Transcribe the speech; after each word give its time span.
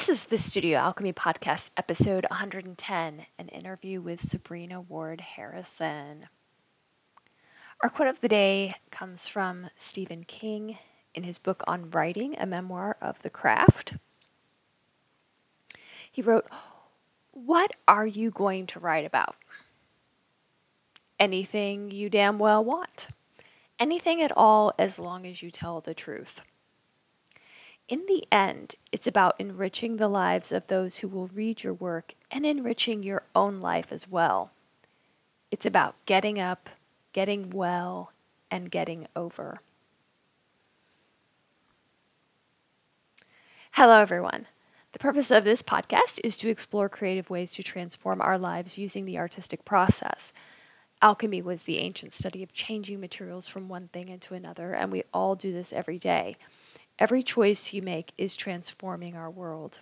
This 0.00 0.08
is 0.08 0.24
the 0.24 0.38
Studio 0.38 0.78
Alchemy 0.78 1.12
Podcast, 1.12 1.72
episode 1.76 2.24
110, 2.30 3.26
an 3.38 3.48
interview 3.48 4.00
with 4.00 4.26
Sabrina 4.26 4.80
Ward 4.80 5.20
Harrison. 5.20 6.30
Our 7.82 7.90
quote 7.90 8.08
of 8.08 8.22
the 8.22 8.26
day 8.28 8.76
comes 8.90 9.28
from 9.28 9.68
Stephen 9.76 10.24
King 10.24 10.78
in 11.14 11.24
his 11.24 11.36
book 11.36 11.62
on 11.66 11.90
writing, 11.90 12.34
a 12.38 12.46
memoir 12.46 12.96
of 13.02 13.20
the 13.20 13.28
craft. 13.28 13.98
He 16.10 16.22
wrote, 16.22 16.46
What 17.32 17.72
are 17.86 18.06
you 18.06 18.30
going 18.30 18.66
to 18.68 18.80
write 18.80 19.04
about? 19.04 19.36
Anything 21.18 21.90
you 21.90 22.08
damn 22.08 22.38
well 22.38 22.64
want. 22.64 23.08
Anything 23.78 24.22
at 24.22 24.32
all 24.34 24.72
as 24.78 24.98
long 24.98 25.26
as 25.26 25.42
you 25.42 25.50
tell 25.50 25.82
the 25.82 25.92
truth. 25.92 26.40
In 27.90 28.06
the 28.06 28.22
end, 28.30 28.76
it's 28.92 29.08
about 29.08 29.34
enriching 29.40 29.96
the 29.96 30.06
lives 30.06 30.52
of 30.52 30.68
those 30.68 30.98
who 30.98 31.08
will 31.08 31.26
read 31.26 31.64
your 31.64 31.74
work 31.74 32.14
and 32.30 32.46
enriching 32.46 33.02
your 33.02 33.24
own 33.34 33.60
life 33.60 33.88
as 33.90 34.08
well. 34.08 34.52
It's 35.50 35.66
about 35.66 35.96
getting 36.06 36.38
up, 36.38 36.70
getting 37.12 37.50
well, 37.50 38.12
and 38.48 38.70
getting 38.70 39.08
over. 39.16 39.60
Hello, 43.72 44.00
everyone. 44.00 44.46
The 44.92 45.00
purpose 45.00 45.32
of 45.32 45.42
this 45.42 45.60
podcast 45.60 46.20
is 46.22 46.36
to 46.36 46.48
explore 46.48 46.88
creative 46.88 47.28
ways 47.28 47.50
to 47.52 47.64
transform 47.64 48.20
our 48.20 48.38
lives 48.38 48.78
using 48.78 49.04
the 49.04 49.18
artistic 49.18 49.64
process. 49.64 50.32
Alchemy 51.02 51.42
was 51.42 51.64
the 51.64 51.78
ancient 51.78 52.12
study 52.12 52.44
of 52.44 52.52
changing 52.52 53.00
materials 53.00 53.48
from 53.48 53.68
one 53.68 53.88
thing 53.88 54.08
into 54.08 54.34
another, 54.34 54.72
and 54.74 54.92
we 54.92 55.02
all 55.12 55.34
do 55.34 55.50
this 55.50 55.72
every 55.72 55.98
day. 55.98 56.36
Every 57.00 57.22
choice 57.22 57.72
you 57.72 57.80
make 57.80 58.12
is 58.18 58.36
transforming 58.36 59.16
our 59.16 59.30
world. 59.30 59.80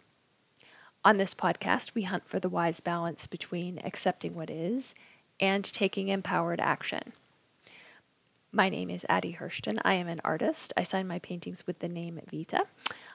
On 1.04 1.16
this 1.16 1.34
podcast, 1.34 1.92
we 1.92 2.02
hunt 2.02 2.28
for 2.28 2.38
the 2.38 2.48
wise 2.48 2.78
balance 2.78 3.26
between 3.26 3.80
accepting 3.84 4.36
what 4.36 4.48
is 4.48 4.94
and 5.40 5.64
taking 5.64 6.10
empowered 6.10 6.60
action. 6.60 7.12
My 8.52 8.68
name 8.68 8.88
is 8.88 9.04
Addie 9.08 9.36
Hirschten. 9.40 9.80
I 9.84 9.94
am 9.94 10.06
an 10.06 10.20
artist. 10.22 10.72
I 10.76 10.84
sign 10.84 11.08
my 11.08 11.18
paintings 11.18 11.66
with 11.66 11.80
the 11.80 11.88
name 11.88 12.20
Vita. 12.30 12.66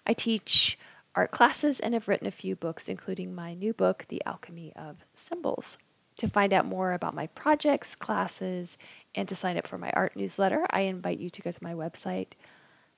I 0.05 0.11
teach 0.11 0.77
art 1.16 1.31
classes 1.31 1.80
and 1.80 1.94
have 1.94 2.09
written 2.09 2.27
a 2.27 2.31
few 2.31 2.58
books, 2.58 2.89
including 2.89 3.33
my 3.33 3.53
new 3.53 3.73
book, 3.73 4.03
The 4.09 4.22
Alchemy 4.25 4.73
of 4.75 4.97
Symbols. 5.14 5.77
To 6.17 6.27
find 6.27 6.52
out 6.52 6.66
more 6.66 6.92
about 6.92 7.16
my 7.16 7.27
projects, 7.27 7.95
classes, 7.95 8.77
and 9.16 9.30
to 9.30 9.36
sign 9.36 9.55
up 9.55 9.66
for 9.66 9.77
my 9.77 9.92
art 9.92 10.17
newsletter, 10.17 10.66
I 10.72 10.81
invite 10.81 11.20
you 11.20 11.30
to 11.30 11.42
go 11.42 11.52
to 11.52 11.64
my 11.64 11.73
website, 11.73 12.33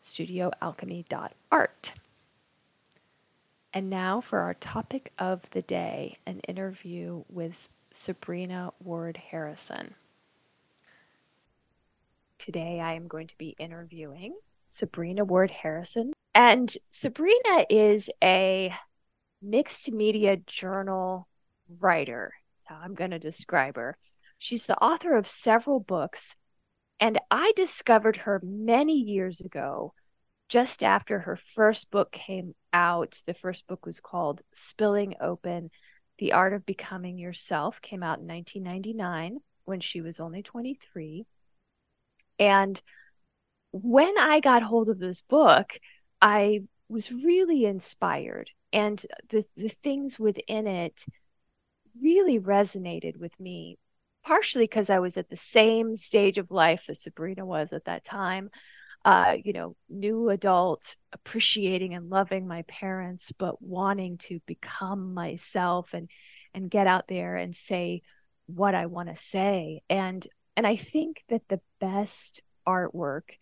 studioalchemy.art. 0.06 1.94
And 3.74 3.90
now 3.90 4.22
for 4.22 4.40
our 4.40 4.54
topic 4.54 5.12
of 5.20 5.50
the 5.50 5.64
day 5.64 6.18
an 6.26 6.40
interview 6.48 7.24
with 7.28 7.68
Sabrina 7.92 8.72
Ward 8.82 9.18
Harrison. 9.32 9.96
Today 12.38 12.80
I 12.80 12.94
am 12.94 13.08
going 13.08 13.28
to 13.28 13.38
be 13.38 13.56
interviewing 13.58 14.36
Sabrina 14.70 15.26
Ward 15.26 15.52
Harrison. 15.52 16.14
And 16.34 16.78
Sabrina 16.90 17.66
is 17.70 18.10
a 18.24 18.74
mixed 19.42 19.92
media 19.92 20.38
journal 20.38 21.28
writer. 21.80 22.34
That's 22.54 22.78
how 22.78 22.86
I'm 22.86 22.94
going 22.94 23.12
to 23.12 23.20
describe 23.20 23.76
her. 23.76 23.98
She's 24.38 24.68
the 24.68 24.78
author 24.78 25.16
of 25.16 25.28
several 25.28 25.80
books 25.80 26.36
and 27.00 27.20
I 27.30 27.54
discovered 27.56 28.18
her 28.18 28.42
many 28.44 28.94
years 28.94 29.42
ago, 29.42 29.94
just 30.48 30.84
after 30.84 31.20
her 31.20 31.36
first 31.36 31.92
book 31.92 32.12
came 32.12 32.56
out. 32.72 33.22
The 33.26 33.34
first 33.34 33.68
book 33.68 33.86
was 33.86 34.00
called 34.00 34.42
Spilling 34.54 35.16
Open 35.20 35.72
The 36.18 36.34
Art 36.34 36.54
of 36.54 36.66
Becoming 36.66 37.18
Yourself, 37.18 37.82
came 37.82 38.04
out 38.04 38.20
in 38.20 38.28
1999 38.28 39.40
when 39.66 39.80
she 39.80 40.02
was 40.02 40.20
only 40.20 40.44
23. 40.44 41.26
And 42.40 42.82
when 43.72 44.18
I 44.18 44.40
got 44.40 44.64
hold 44.64 44.90
of 44.90 45.00
this 45.00 45.22
book, 45.22 45.80
I 46.22 46.64
was 46.88 47.12
really 47.12 47.66
inspired. 47.66 48.52
And 48.72 49.06
the, 49.30 49.44
the 49.58 49.70
things 49.70 50.20
within 50.20 50.68
it 50.68 51.06
really 52.02 52.40
resonated 52.40 53.18
with 53.18 53.38
me 53.40 53.78
partially 54.26 54.64
because 54.64 54.90
I 54.90 55.00
was 55.00 55.18
at 55.18 55.30
the 55.30 55.38
same 55.38 55.96
stage 55.96 56.38
of 56.38 56.52
life 56.52 56.86
that 56.88 56.98
Sabrina 56.98 57.46
was 57.46 57.72
at 57.72 57.86
that 57.86 58.04
time. 58.04 58.50
Uh, 59.06 59.38
you 59.44 59.54
know, 59.54 59.76
new 59.88 60.32
adult, 60.32 60.96
appreciating 61.14 61.94
and 61.94 62.10
loving 62.10 62.48
my 62.48 62.64
parents, 62.64 63.32
but 63.38 63.62
wanting 63.62 64.18
to 64.18 64.40
become 64.48 65.14
myself 65.14 65.94
and 65.94 66.10
and 66.56 66.72
get 66.72 66.88
out 66.88 67.08
there 67.08 67.36
and 67.36 67.56
say 67.56 68.02
what 68.48 68.74
I 68.74 68.88
want 68.88 69.10
to 69.10 69.16
say. 69.16 69.82
And 69.90 70.26
and 70.58 70.66
I 70.66 70.76
think 70.76 71.24
that 71.30 71.48
the 71.48 71.62
best 71.80 72.42
artwork 72.68 73.38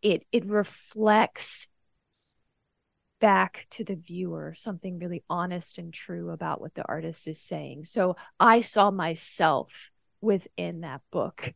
it 0.00 0.24
it 0.32 0.46
reflects 0.46 1.68
back 3.20 3.66
to 3.70 3.84
the 3.84 3.96
viewer 3.96 4.54
something 4.56 4.98
really 4.98 5.22
honest 5.28 5.76
and 5.76 5.92
true 5.92 6.30
about 6.30 6.60
what 6.60 6.74
the 6.74 6.86
artist 6.88 7.28
is 7.28 7.40
saying. 7.40 7.84
So 7.84 8.16
I 8.38 8.60
saw 8.60 8.90
myself 8.90 9.89
within 10.20 10.80
that 10.82 11.00
book 11.10 11.52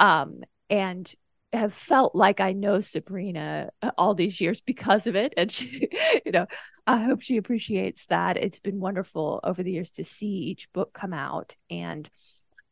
um, 0.00 0.42
and 0.70 1.12
have 1.52 1.72
felt 1.72 2.14
like 2.14 2.40
I 2.40 2.52
know 2.52 2.80
Sabrina 2.80 3.70
uh, 3.80 3.90
all 3.96 4.14
these 4.14 4.40
years 4.40 4.60
because 4.60 5.06
of 5.06 5.16
it. 5.16 5.32
And 5.36 5.50
she, 5.50 5.88
you 6.26 6.32
know, 6.32 6.46
I 6.86 7.02
hope 7.02 7.22
she 7.22 7.36
appreciates 7.36 8.06
that. 8.06 8.36
It's 8.36 8.60
been 8.60 8.80
wonderful 8.80 9.40
over 9.42 9.62
the 9.62 9.72
years 9.72 9.92
to 9.92 10.04
see 10.04 10.26
each 10.26 10.70
book 10.72 10.92
come 10.92 11.12
out. 11.12 11.56
And 11.70 12.08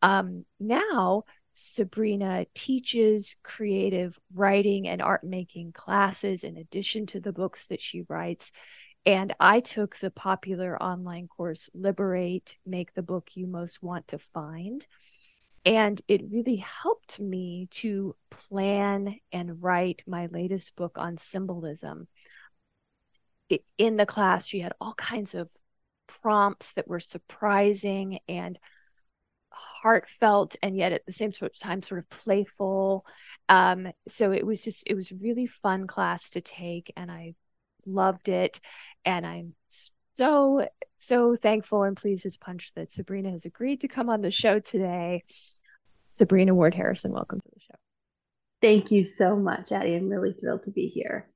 um, 0.02 0.44
now 0.60 1.24
Sabrina 1.53 2.44
teaches 2.54 3.36
creative 3.42 4.18
writing 4.34 4.86
and 4.86 5.00
art 5.00 5.24
making 5.24 5.72
classes 5.72 6.44
in 6.44 6.58
addition 6.58 7.06
to 7.06 7.20
the 7.20 7.32
books 7.32 7.66
that 7.66 7.80
she 7.80 8.04
writes. 8.08 8.53
And 9.06 9.32
I 9.38 9.60
took 9.60 9.96
the 9.96 10.10
popular 10.10 10.80
online 10.82 11.28
course, 11.28 11.70
Liberate 11.72 12.58
Make 12.66 12.92
the 12.94 13.02
Book 13.02 13.30
You 13.34 13.46
Most 13.46 13.80
Want 13.80 14.08
to 14.08 14.18
Find. 14.18 14.84
And 15.64 16.02
it 16.08 16.28
really 16.30 16.56
helped 16.56 17.20
me 17.20 17.68
to 17.70 18.16
plan 18.30 19.16
and 19.30 19.62
write 19.62 20.02
my 20.08 20.26
latest 20.26 20.74
book 20.74 20.98
on 20.98 21.18
symbolism. 21.18 22.08
In 23.78 23.96
the 23.96 24.06
class, 24.06 24.46
she 24.46 24.58
had 24.58 24.72
all 24.80 24.94
kinds 24.94 25.36
of 25.36 25.50
prompts 26.08 26.72
that 26.72 26.88
were 26.88 27.00
surprising 27.00 28.18
and 28.28 28.58
heartfelt 29.50 30.56
and 30.62 30.76
yet 30.76 30.92
at 30.92 31.06
the 31.06 31.12
same 31.12 31.32
time 31.32 31.82
sort 31.82 31.98
of 31.98 32.10
playful 32.10 33.06
um, 33.48 33.88
so 34.06 34.30
it 34.30 34.44
was 34.44 34.62
just 34.62 34.86
it 34.86 34.94
was 34.94 35.12
really 35.12 35.46
fun 35.46 35.86
class 35.86 36.32
to 36.32 36.42
take 36.42 36.92
and 36.94 37.10
i 37.10 37.34
loved 37.86 38.28
it. 38.28 38.60
And 39.04 39.26
i'm 39.26 39.54
so 40.16 40.66
so 40.98 41.36
thankful 41.36 41.82
and 41.82 41.97
pleased 41.97 42.26
as 42.26 42.36
punch 42.36 42.72
that 42.74 42.91
sabrina 42.91 43.30
has 43.30 43.44
agreed 43.44 43.80
to 43.82 43.88
come 43.88 44.08
on 44.08 44.22
the 44.22 44.30
show 44.30 44.58
today. 44.58 45.24
Sabrina 46.08 46.54
ward 46.54 46.74
harrison 46.74 47.12
welcome 47.12 47.41
to 47.41 47.48
the 47.52 47.60
show. 47.60 47.74
Thank 48.62 48.91
you 48.91 49.04
so 49.04 49.36
much 49.36 49.70
addie. 49.72 49.94
I'm 49.94 50.08
really 50.08 50.32
thrilled 50.32 50.62
to 50.64 50.70
be 50.70 50.86
here. 50.86 51.28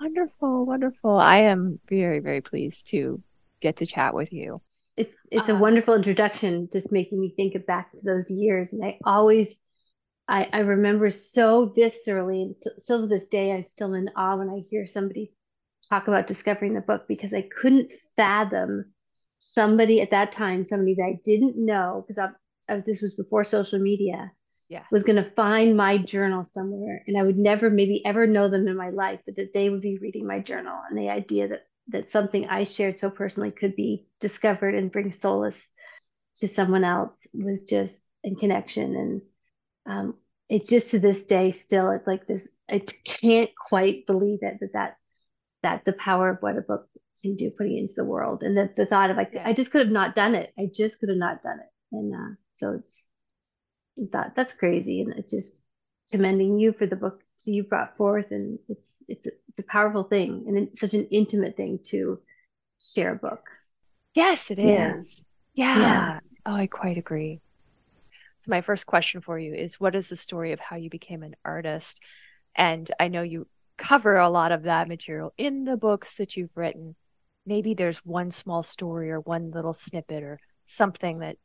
Wonderful 0.00 0.66
wonderful. 0.66 1.16
I 1.16 1.38
am 1.38 1.78
very 1.88 2.18
very 2.20 2.40
pleased 2.40 2.88
to 2.88 3.22
get 3.60 3.76
to 3.76 3.86
chat 3.86 4.14
with 4.14 4.32
you. 4.32 4.60
It's 4.96 5.20
it's 5.30 5.48
a 5.48 5.54
uh, 5.54 5.58
wonderful 5.58 5.94
introduction 5.94 6.68
just 6.72 6.92
making 6.92 7.20
me 7.20 7.32
think 7.36 7.54
back 7.66 7.92
to 7.92 8.04
those 8.04 8.30
years. 8.30 8.72
And 8.72 8.84
i 8.84 8.98
always 9.04 9.56
i 10.28 10.48
i 10.52 10.60
remember 10.60 11.10
so 11.10 11.72
viscerally 11.76 12.42
and 12.42 12.54
still 12.78 13.00
to 13.00 13.06
this 13.06 13.26
day 13.26 13.52
i'm 13.52 13.64
still 13.64 13.94
in 13.94 14.10
awe 14.16 14.36
when 14.36 14.50
i 14.50 14.60
hear 14.70 14.86
somebody 14.86 15.32
talk 15.88 16.08
about 16.08 16.26
discovering 16.26 16.74
the 16.74 16.80
book 16.80 17.06
because 17.08 17.32
i 17.32 17.42
couldn't 17.60 17.92
fathom 18.16 18.84
somebody 19.38 20.00
at 20.00 20.10
that 20.10 20.32
time 20.32 20.66
somebody 20.66 20.94
that 20.94 21.04
i 21.04 21.18
didn't 21.24 21.56
know 21.56 22.04
because 22.06 22.84
this 22.84 23.00
was 23.00 23.14
before 23.14 23.44
social 23.44 23.78
media 23.78 24.30
yeah. 24.68 24.82
was 24.90 25.02
going 25.02 25.16
to 25.16 25.30
find 25.30 25.76
my 25.76 25.96
journal 25.96 26.44
somewhere 26.44 27.02
and 27.06 27.16
i 27.16 27.22
would 27.22 27.38
never 27.38 27.70
maybe 27.70 28.04
ever 28.04 28.26
know 28.26 28.48
them 28.48 28.68
in 28.68 28.76
my 28.76 28.90
life 28.90 29.20
but 29.24 29.36
that 29.36 29.54
they 29.54 29.70
would 29.70 29.80
be 29.80 29.98
reading 29.98 30.26
my 30.26 30.40
journal 30.40 30.78
and 30.90 30.98
the 30.98 31.08
idea 31.08 31.48
that 31.48 31.62
that 31.88 32.08
something 32.08 32.48
I 32.48 32.64
shared 32.64 32.98
so 32.98 33.10
personally 33.10 33.50
could 33.50 33.74
be 33.74 34.06
discovered 34.20 34.74
and 34.74 34.92
bring 34.92 35.10
solace 35.10 35.72
to 36.36 36.48
someone 36.48 36.84
else 36.84 37.16
was 37.32 37.64
just 37.64 38.04
in 38.22 38.36
connection. 38.36 38.94
And 38.94 39.22
um, 39.86 40.14
it's 40.48 40.68
just 40.68 40.90
to 40.90 40.98
this 40.98 41.24
day 41.24 41.50
still, 41.50 41.90
it's 41.90 42.06
like 42.06 42.26
this, 42.26 42.48
I 42.70 42.80
can't 43.04 43.50
quite 43.68 44.06
believe 44.06 44.40
it 44.42 44.58
that 44.60 44.72
that, 44.74 44.96
that 45.62 45.84
the 45.84 45.92
power 45.92 46.30
of 46.30 46.38
what 46.40 46.56
a 46.56 46.62
book 46.62 46.88
can 47.22 47.36
do 47.36 47.50
putting 47.56 47.78
into 47.78 47.94
the 47.96 48.04
world. 48.04 48.42
And 48.42 48.56
that 48.56 48.76
the 48.76 48.86
thought 48.86 49.10
of 49.10 49.16
like, 49.16 49.30
yes. 49.32 49.42
I 49.46 49.52
just 49.52 49.70
could 49.70 49.80
have 49.80 49.90
not 49.90 50.14
done 50.14 50.34
it. 50.34 50.52
I 50.58 50.68
just 50.72 51.00
could 51.00 51.08
have 51.08 51.18
not 51.18 51.42
done 51.42 51.58
it. 51.60 51.96
And 51.96 52.14
uh, 52.14 52.34
so 52.58 52.72
it's, 52.80 53.02
that 54.12 54.34
that's 54.36 54.54
crazy. 54.54 55.02
And 55.02 55.14
it's 55.14 55.32
just 55.32 55.62
commending 56.10 56.58
you 56.58 56.72
for 56.72 56.86
the 56.86 56.96
book 56.96 57.20
you 57.44 57.62
brought 57.62 57.96
forth 57.96 58.26
and 58.30 58.58
it's 58.68 59.02
it's 59.08 59.26
a, 59.26 59.30
it's 59.48 59.58
a 59.60 59.62
powerful 59.62 60.04
thing 60.04 60.44
and 60.46 60.58
it's 60.58 60.80
such 60.80 60.94
an 60.94 61.06
intimate 61.10 61.56
thing 61.56 61.78
to 61.82 62.18
share 62.80 63.12
a 63.12 63.16
book. 63.16 63.42
Yes, 64.14 64.50
it 64.50 64.58
is. 64.58 65.24
Yeah. 65.54 65.78
yeah. 65.78 66.20
Oh, 66.46 66.54
I 66.54 66.66
quite 66.66 66.98
agree. 66.98 67.40
So 68.38 68.50
my 68.50 68.60
first 68.60 68.86
question 68.86 69.20
for 69.20 69.38
you 69.38 69.54
is 69.54 69.80
what 69.80 69.94
is 69.94 70.08
the 70.08 70.16
story 70.16 70.52
of 70.52 70.60
how 70.60 70.76
you 70.76 70.90
became 70.90 71.22
an 71.22 71.36
artist? 71.44 72.00
And 72.54 72.90
I 73.00 73.08
know 73.08 73.22
you 73.22 73.46
cover 73.78 74.16
a 74.16 74.28
lot 74.28 74.52
of 74.52 74.64
that 74.64 74.88
material 74.88 75.32
in 75.38 75.64
the 75.64 75.76
books 75.76 76.16
that 76.16 76.36
you've 76.36 76.56
written. 76.56 76.96
Maybe 77.46 77.72
there's 77.72 78.04
one 78.04 78.30
small 78.30 78.62
story 78.62 79.10
or 79.10 79.20
one 79.20 79.50
little 79.50 79.72
snippet 79.72 80.22
or 80.22 80.38
something 80.64 81.20
that 81.20 81.36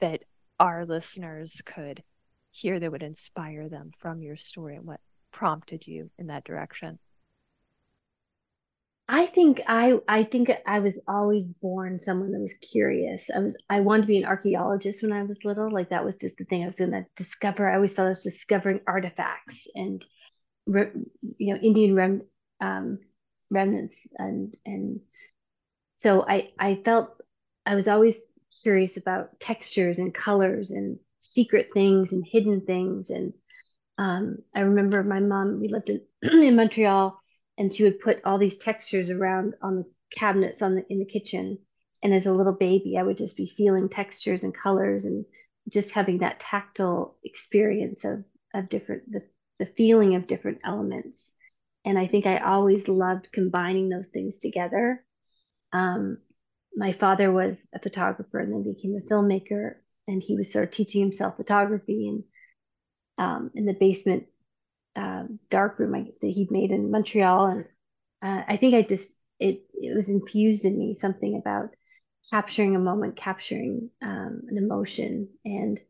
that 0.00 0.24
our 0.58 0.84
listeners 0.84 1.62
could 1.64 2.02
hear 2.50 2.78
that 2.78 2.92
would 2.92 3.02
inspire 3.02 3.68
them 3.68 3.90
from 3.96 4.20
your 4.20 4.36
story 4.36 4.76
and 4.76 4.84
what 4.84 5.00
prompted 5.32 5.86
you 5.86 6.10
in 6.18 6.26
that 6.26 6.44
direction. 6.44 6.98
I 9.08 9.26
think 9.26 9.60
I 9.66 10.00
I 10.08 10.22
think 10.24 10.50
I 10.66 10.78
was 10.78 10.98
always 11.08 11.46
born 11.46 11.98
someone 11.98 12.32
that 12.32 12.40
was 12.40 12.54
curious. 12.54 13.30
I 13.34 13.40
was 13.40 13.56
I 13.68 13.80
wanted 13.80 14.02
to 14.02 14.08
be 14.08 14.18
an 14.18 14.24
archaeologist 14.24 15.02
when 15.02 15.12
I 15.12 15.22
was 15.22 15.44
little. 15.44 15.70
Like 15.70 15.90
that 15.90 16.04
was 16.04 16.16
just 16.16 16.36
the 16.36 16.44
thing 16.44 16.62
I 16.62 16.66
was 16.66 16.76
going 16.76 16.92
to 16.92 17.04
discover. 17.16 17.68
I 17.68 17.76
always 17.76 17.92
felt 17.92 18.06
I 18.06 18.10
was 18.10 18.22
discovering 18.22 18.80
artifacts 18.86 19.66
and 19.74 20.04
you 20.66 21.54
know 21.54 21.60
Indian 21.60 21.94
rem, 21.94 22.22
um, 22.60 22.98
remnants. 23.50 23.96
And 24.18 24.56
and 24.64 25.00
so 25.98 26.24
I 26.26 26.48
I 26.58 26.76
felt 26.84 27.10
I 27.66 27.74
was 27.74 27.88
always 27.88 28.20
curious 28.62 28.96
about 28.96 29.40
textures 29.40 29.98
and 29.98 30.12
colors 30.12 30.70
and 30.70 30.98
secret 31.20 31.70
things 31.72 32.12
and 32.12 32.24
hidden 32.26 32.60
things. 32.62 33.10
And 33.10 33.32
um, 33.98 34.38
I 34.54 34.60
remember 34.60 35.02
my 35.02 35.20
mom 35.20 35.60
we 35.60 35.68
lived 35.68 35.90
in 35.90 36.00
in 36.22 36.56
Montreal 36.56 37.18
and 37.58 37.72
she 37.72 37.84
would 37.84 38.00
put 38.00 38.24
all 38.24 38.38
these 38.38 38.58
textures 38.58 39.10
around 39.10 39.54
on 39.62 39.76
the 39.76 39.84
cabinets 40.10 40.62
on 40.62 40.74
the 40.74 40.84
in 40.90 40.98
the 40.98 41.04
kitchen. 41.04 41.58
And 42.02 42.12
as 42.12 42.26
a 42.26 42.32
little 42.32 42.52
baby 42.52 42.96
I 42.98 43.02
would 43.02 43.18
just 43.18 43.36
be 43.36 43.46
feeling 43.46 43.88
textures 43.88 44.42
and 44.42 44.54
colors 44.54 45.04
and 45.04 45.24
just 45.68 45.92
having 45.92 46.18
that 46.18 46.40
tactile 46.40 47.16
experience 47.24 48.04
of 48.04 48.24
of 48.54 48.68
different 48.68 49.10
the 49.10 49.22
the 49.62 49.72
feeling 49.76 50.16
of 50.16 50.26
different 50.26 50.60
elements. 50.64 51.32
And 51.84 51.96
I 51.96 52.08
think 52.08 52.26
I 52.26 52.38
always 52.38 52.88
loved 52.88 53.30
combining 53.30 53.88
those 53.88 54.08
things 54.08 54.40
together. 54.40 55.04
Um, 55.72 56.18
my 56.74 56.92
father 56.92 57.30
was 57.30 57.68
a 57.72 57.78
photographer 57.78 58.40
and 58.40 58.52
then 58.52 58.64
became 58.64 58.96
a 58.96 59.08
filmmaker, 59.08 59.74
and 60.08 60.20
he 60.20 60.36
was 60.36 60.50
sort 60.52 60.64
of 60.64 60.72
teaching 60.72 61.00
himself 61.00 61.36
photography 61.36 62.08
and 62.08 62.24
um, 63.18 63.50
in 63.54 63.64
the 63.64 63.74
basement 63.74 64.24
uh, 64.96 65.24
dark 65.48 65.78
room 65.78 65.94
I, 65.94 66.10
that 66.20 66.28
he'd 66.28 66.50
made 66.50 66.72
in 66.72 66.90
Montreal. 66.90 67.46
And 67.46 67.64
uh, 68.20 68.42
I 68.48 68.56
think 68.56 68.74
I 68.74 68.82
just 68.82 69.14
it 69.38 69.62
it 69.74 69.94
was 69.94 70.08
infused 70.08 70.64
in 70.64 70.76
me 70.76 70.94
something 70.94 71.36
about 71.40 71.76
capturing 72.30 72.74
a 72.74 72.80
moment, 72.80 73.14
capturing 73.14 73.90
um, 74.02 74.42
an 74.48 74.58
emotion, 74.58 75.28
and 75.44 75.80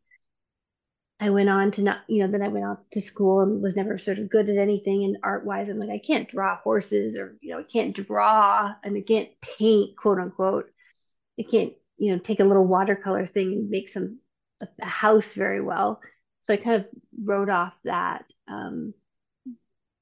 I 1.22 1.30
went 1.30 1.48
on 1.48 1.70
to 1.72 1.82
not, 1.82 2.00
you 2.08 2.20
know, 2.20 2.32
then 2.32 2.42
I 2.42 2.48
went 2.48 2.64
off 2.64 2.80
to 2.90 3.00
school 3.00 3.42
and 3.42 3.62
was 3.62 3.76
never 3.76 3.96
sort 3.96 4.18
of 4.18 4.28
good 4.28 4.48
at 4.48 4.56
anything. 4.56 5.04
And 5.04 5.18
art 5.22 5.46
wise, 5.46 5.68
I'm 5.68 5.78
like, 5.78 5.88
I 5.88 5.98
can't 5.98 6.28
draw 6.28 6.56
horses 6.56 7.14
or, 7.14 7.36
you 7.40 7.52
know, 7.52 7.60
I 7.60 7.62
can't 7.62 7.94
draw 7.94 8.74
and 8.82 8.96
I 8.96 9.02
can't 9.02 9.28
paint, 9.40 9.96
quote 9.96 10.18
unquote. 10.18 10.68
I 11.38 11.44
can't, 11.44 11.74
you 11.96 12.12
know, 12.12 12.18
take 12.18 12.40
a 12.40 12.44
little 12.44 12.66
watercolor 12.66 13.24
thing 13.24 13.52
and 13.52 13.70
make 13.70 13.88
some 13.88 14.18
a, 14.60 14.84
house 14.84 15.34
very 15.34 15.60
well. 15.60 16.00
So 16.40 16.54
I 16.54 16.56
kind 16.56 16.82
of 16.82 16.88
wrote 17.24 17.48
off 17.48 17.74
that. 17.84 18.24
Um, 18.48 18.92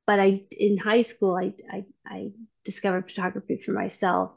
but 0.06 0.20
I, 0.20 0.46
in 0.50 0.78
high 0.78 1.02
school, 1.02 1.36
I, 1.36 1.52
I, 1.70 1.84
I 2.06 2.30
discovered 2.64 3.10
photography 3.10 3.60
for 3.62 3.72
myself 3.72 4.34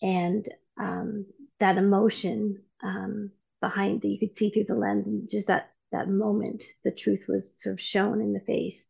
and 0.00 0.48
um, 0.80 1.26
that 1.60 1.76
emotion 1.76 2.62
um, 2.82 3.32
behind 3.60 4.00
that 4.00 4.08
you 4.08 4.18
could 4.18 4.34
see 4.34 4.48
through 4.48 4.64
the 4.64 4.78
lens 4.78 5.06
and 5.06 5.28
just 5.28 5.48
that 5.48 5.73
that 5.94 6.08
moment 6.08 6.62
the 6.84 6.90
truth 6.90 7.26
was 7.28 7.54
sort 7.56 7.74
of 7.74 7.80
shown 7.80 8.20
in 8.20 8.32
the 8.32 8.40
face. 8.40 8.86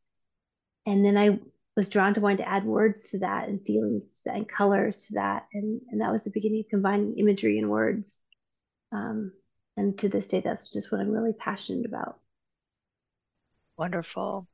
And 0.87 1.05
then 1.05 1.17
i 1.17 1.39
was 1.77 1.89
drawn 1.91 2.15
to 2.15 2.21
wanting 2.21 2.39
to 2.39 2.49
add 2.49 2.65
words 2.65 3.11
to 3.11 3.19
that 3.19 3.49
and 3.49 3.61
feelings 3.65 4.07
to 4.07 4.21
that 4.27 4.37
and 4.37 4.49
colors 4.49 5.07
to 5.07 5.15
that. 5.15 5.47
And 5.53 5.81
and 5.91 6.01
that 6.01 6.13
was 6.13 6.25
the 6.25 6.31
beginning 6.31 6.61
of 6.61 6.71
combining 6.71 7.19
imagery 7.19 7.59
and 7.59 7.71
words. 7.71 8.19
Um, 8.93 9.33
and 9.77 9.99
to 9.99 10.09
this 10.09 10.29
day 10.29 10.41
that's 10.41 10.71
just 10.71 10.93
what 10.93 11.01
i'm 11.01 11.11
really 11.11 11.33
passionate 11.33 11.87
about. 11.87 12.19
Wonderful. 13.77 14.47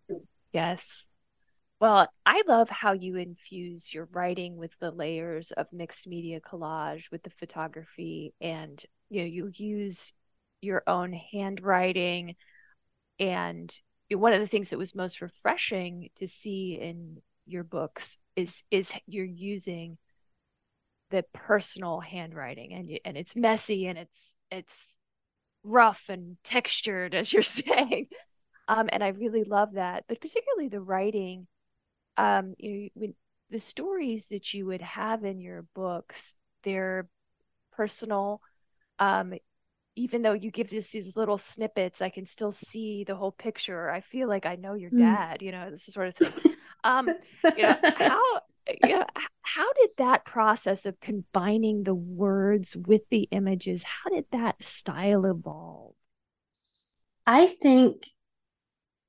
Yes. 0.52 1.06
Well 1.78 2.08
i 2.24 2.42
love 2.46 2.70
how 2.70 2.92
you 2.92 3.16
infuse 3.16 3.92
your 3.92 4.08
writing 4.12 4.56
with 4.56 4.78
the 4.80 4.90
layers 4.90 5.50
of 5.52 5.72
mixed 5.72 6.06
media 6.06 6.40
collage 6.40 7.10
with 7.10 7.22
the 7.22 7.30
photography 7.30 8.34
and 8.40 8.82
you 9.08 9.20
know 9.20 9.26
you 9.26 9.50
use 9.54 10.12
your 10.60 10.82
own 10.86 11.12
handwriting. 11.12 12.36
And 13.18 13.74
one 14.10 14.32
of 14.32 14.40
the 14.40 14.46
things 14.46 14.70
that 14.70 14.78
was 14.78 14.94
most 14.94 15.20
refreshing 15.20 16.10
to 16.16 16.28
see 16.28 16.74
in 16.74 17.18
your 17.46 17.64
books 17.64 18.18
is 18.36 18.64
is 18.70 18.92
you're 19.06 19.24
using 19.24 19.98
the 21.10 21.24
personal 21.32 22.00
handwriting 22.00 22.72
and 22.72 22.98
and 23.04 23.16
it's 23.16 23.34
messy 23.36 23.86
and 23.86 23.98
it's 23.98 24.34
it's 24.50 24.96
rough 25.64 26.08
and 26.08 26.36
textured 26.44 27.14
as 27.14 27.32
you're 27.32 27.42
saying. 27.42 28.06
Um 28.68 28.88
and 28.92 29.02
i 29.02 29.08
really 29.08 29.44
love 29.44 29.74
that 29.74 30.04
but 30.08 30.20
particularly 30.20 30.68
the 30.68 30.80
writing 30.80 31.48
um 32.16 32.54
you 32.58 32.72
know 32.72 32.88
when 32.94 33.14
the 33.50 33.58
stories 33.60 34.28
that 34.28 34.54
you 34.54 34.66
would 34.66 34.82
have 34.82 35.24
in 35.24 35.40
your 35.40 35.66
books 35.74 36.34
they're 36.62 37.08
personal 37.72 38.40
um 39.00 39.34
even 39.96 40.22
though 40.22 40.32
you 40.32 40.50
give 40.50 40.72
us 40.72 40.90
these 40.90 41.16
little 41.16 41.38
snippets, 41.38 42.00
I 42.00 42.08
can 42.08 42.26
still 42.26 42.52
see 42.52 43.04
the 43.04 43.16
whole 43.16 43.32
picture. 43.32 43.90
I 43.90 44.00
feel 44.00 44.28
like 44.28 44.46
I 44.46 44.56
know 44.56 44.74
your 44.74 44.90
mm. 44.90 44.98
dad, 44.98 45.42
you 45.42 45.52
know, 45.52 45.70
this 45.70 45.84
sort 45.86 46.08
of 46.08 46.16
thing. 46.16 46.54
Um, 46.82 47.08
you 47.58 47.62
know, 47.62 47.76
how 47.96 48.40
you 48.82 48.88
know, 48.88 49.04
how 49.42 49.70
did 49.74 49.90
that 49.98 50.24
process 50.24 50.86
of 50.86 50.98
combining 50.98 51.82
the 51.82 51.94
words 51.94 52.74
with 52.74 53.02
the 53.10 53.28
images, 53.32 53.82
how 53.82 54.08
did 54.08 54.24
that 54.32 54.64
style 54.64 55.26
evolve? 55.26 55.94
I 57.26 57.48
think 57.48 58.04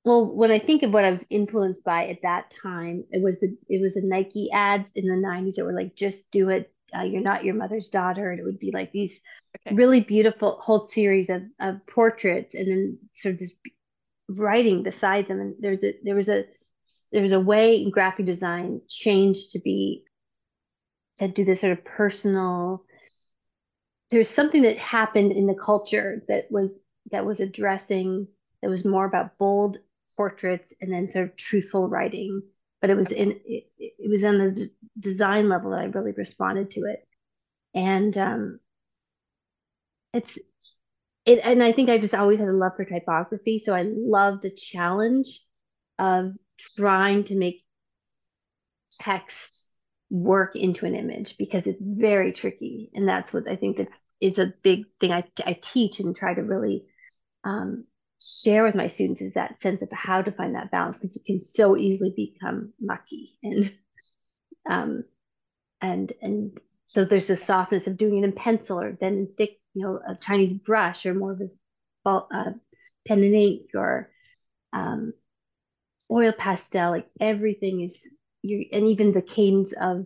well, 0.03 0.35
when 0.35 0.51
I 0.51 0.59
think 0.59 0.81
of 0.83 0.91
what 0.91 1.05
I 1.05 1.11
was 1.11 1.25
influenced 1.29 1.83
by 1.83 2.07
at 2.07 2.23
that 2.23 2.51
time, 2.61 3.03
it 3.11 3.21
was 3.21 3.43
a, 3.43 3.47
it 3.69 3.79
was 3.81 3.95
a 3.95 4.01
Nike 4.05 4.49
ads 4.51 4.91
in 4.95 5.05
the 5.05 5.13
90s 5.13 5.55
that 5.55 5.65
were 5.65 5.73
like, 5.73 5.95
just 5.95 6.29
do 6.31 6.49
it, 6.49 6.73
uh, 6.97 7.03
you're 7.03 7.21
not 7.21 7.43
your 7.43 7.55
mother's 7.55 7.89
daughter 7.89 8.31
and 8.31 8.39
it 8.39 8.43
would 8.43 8.59
be 8.59 8.71
like 8.71 8.91
these 8.91 9.21
okay. 9.67 9.75
really 9.75 10.01
beautiful 10.01 10.57
whole 10.59 10.85
series 10.85 11.29
of, 11.29 11.43
of 11.59 11.85
portraits 11.87 12.53
and 12.53 12.67
then 12.67 12.97
sort 13.13 13.33
of 13.33 13.39
this 13.39 13.53
writing 14.29 14.83
beside 14.83 15.27
them 15.27 15.39
and 15.39 15.55
there's 15.59 15.83
a 15.83 15.93
there 16.03 16.15
was 16.15 16.29
a 16.29 16.45
there 17.11 17.21
was 17.21 17.31
a 17.31 17.39
way 17.39 17.81
in 17.81 17.91
graphic 17.91 18.25
design 18.25 18.81
changed 18.87 19.51
to 19.51 19.59
be 19.59 20.03
to 21.17 21.27
do 21.27 21.43
this 21.45 21.61
sort 21.61 21.77
of 21.77 21.83
personal 21.83 22.83
there's 24.09 24.29
something 24.29 24.63
that 24.63 24.77
happened 24.77 25.31
in 25.31 25.47
the 25.47 25.55
culture 25.55 26.21
that 26.27 26.45
was 26.49 26.79
that 27.11 27.25
was 27.25 27.39
addressing 27.39 28.27
that 28.61 28.69
was 28.69 28.85
more 28.85 29.05
about 29.05 29.37
bold 29.37 29.77
portraits 30.15 30.73
and 30.81 30.91
then 30.91 31.09
sort 31.09 31.29
of 31.29 31.35
truthful 31.35 31.87
writing 31.87 32.41
but 32.81 32.89
it 32.89 32.97
was 32.97 33.11
in 33.11 33.31
it, 33.45 33.65
it 33.77 34.09
was 34.09 34.23
on 34.23 34.39
the 34.39 34.51
d- 34.51 34.71
design 34.99 35.49
level 35.49 35.71
that 35.71 35.81
I 35.81 35.85
really 35.85 36.11
responded 36.13 36.71
to 36.71 36.81
it, 36.81 37.07
and 37.75 38.17
um, 38.17 38.59
it's 40.13 40.37
it, 41.25 41.39
and 41.43 41.63
I 41.63 41.71
think 41.71 41.89
I've 41.89 42.01
just 42.01 42.15
always 42.15 42.39
had 42.39 42.47
a 42.47 42.53
love 42.53 42.73
for 42.75 42.85
typography, 42.85 43.59
so 43.59 43.73
I 43.73 43.83
love 43.87 44.41
the 44.41 44.51
challenge 44.51 45.41
of 45.99 46.33
trying 46.77 47.25
to 47.25 47.35
make 47.35 47.63
text 48.99 49.67
work 50.09 50.55
into 50.55 50.85
an 50.85 50.95
image 50.95 51.37
because 51.37 51.67
it's 51.67 51.81
very 51.81 52.33
tricky, 52.33 52.89
and 52.93 53.07
that's 53.07 53.33
what 53.33 53.47
I 53.49 53.55
think 53.55 53.77
that 53.77 53.89
is 54.19 54.39
a 54.39 54.53
big 54.63 54.85
thing 54.99 55.11
I, 55.11 55.23
I 55.45 55.57
teach 55.59 55.99
and 55.99 56.15
try 56.15 56.33
to 56.33 56.41
really 56.41 56.85
um, 57.43 57.85
share 58.21 58.63
with 58.63 58.75
my 58.75 58.87
students 58.87 59.21
is 59.21 59.33
that 59.33 59.59
sense 59.61 59.81
of 59.81 59.89
how 59.91 60.21
to 60.21 60.31
find 60.31 60.53
that 60.55 60.69
balance 60.69 60.97
because 60.97 61.15
it 61.15 61.25
can 61.25 61.39
so 61.39 61.75
easily 61.75 62.13
become 62.15 62.71
mucky 62.79 63.37
and 63.41 63.73
um 64.69 65.03
and 65.81 66.13
and 66.21 66.59
so 66.85 67.03
there's 67.03 67.29
a 67.31 67.35
softness 67.35 67.87
of 67.87 67.97
doing 67.97 68.19
it 68.19 68.23
in 68.23 68.31
pencil 68.31 68.79
or 68.79 68.95
then 68.99 69.13
in 69.13 69.27
thick 69.37 69.59
you 69.73 69.83
know 69.83 69.99
a 70.07 70.15
chinese 70.15 70.53
brush 70.53 71.05
or 71.05 71.15
more 71.15 71.31
of 71.31 71.41
a 71.41 72.09
uh, 72.09 72.51
pen 73.07 73.23
and 73.23 73.35
ink 73.35 73.61
or 73.75 74.11
um, 74.73 75.13
oil 76.11 76.31
pastel 76.31 76.91
like 76.91 77.07
everything 77.19 77.81
is 77.81 78.07
you 78.43 78.65
and 78.71 78.87
even 78.87 79.11
the 79.11 79.21
cadence 79.21 79.73
of 79.73 80.05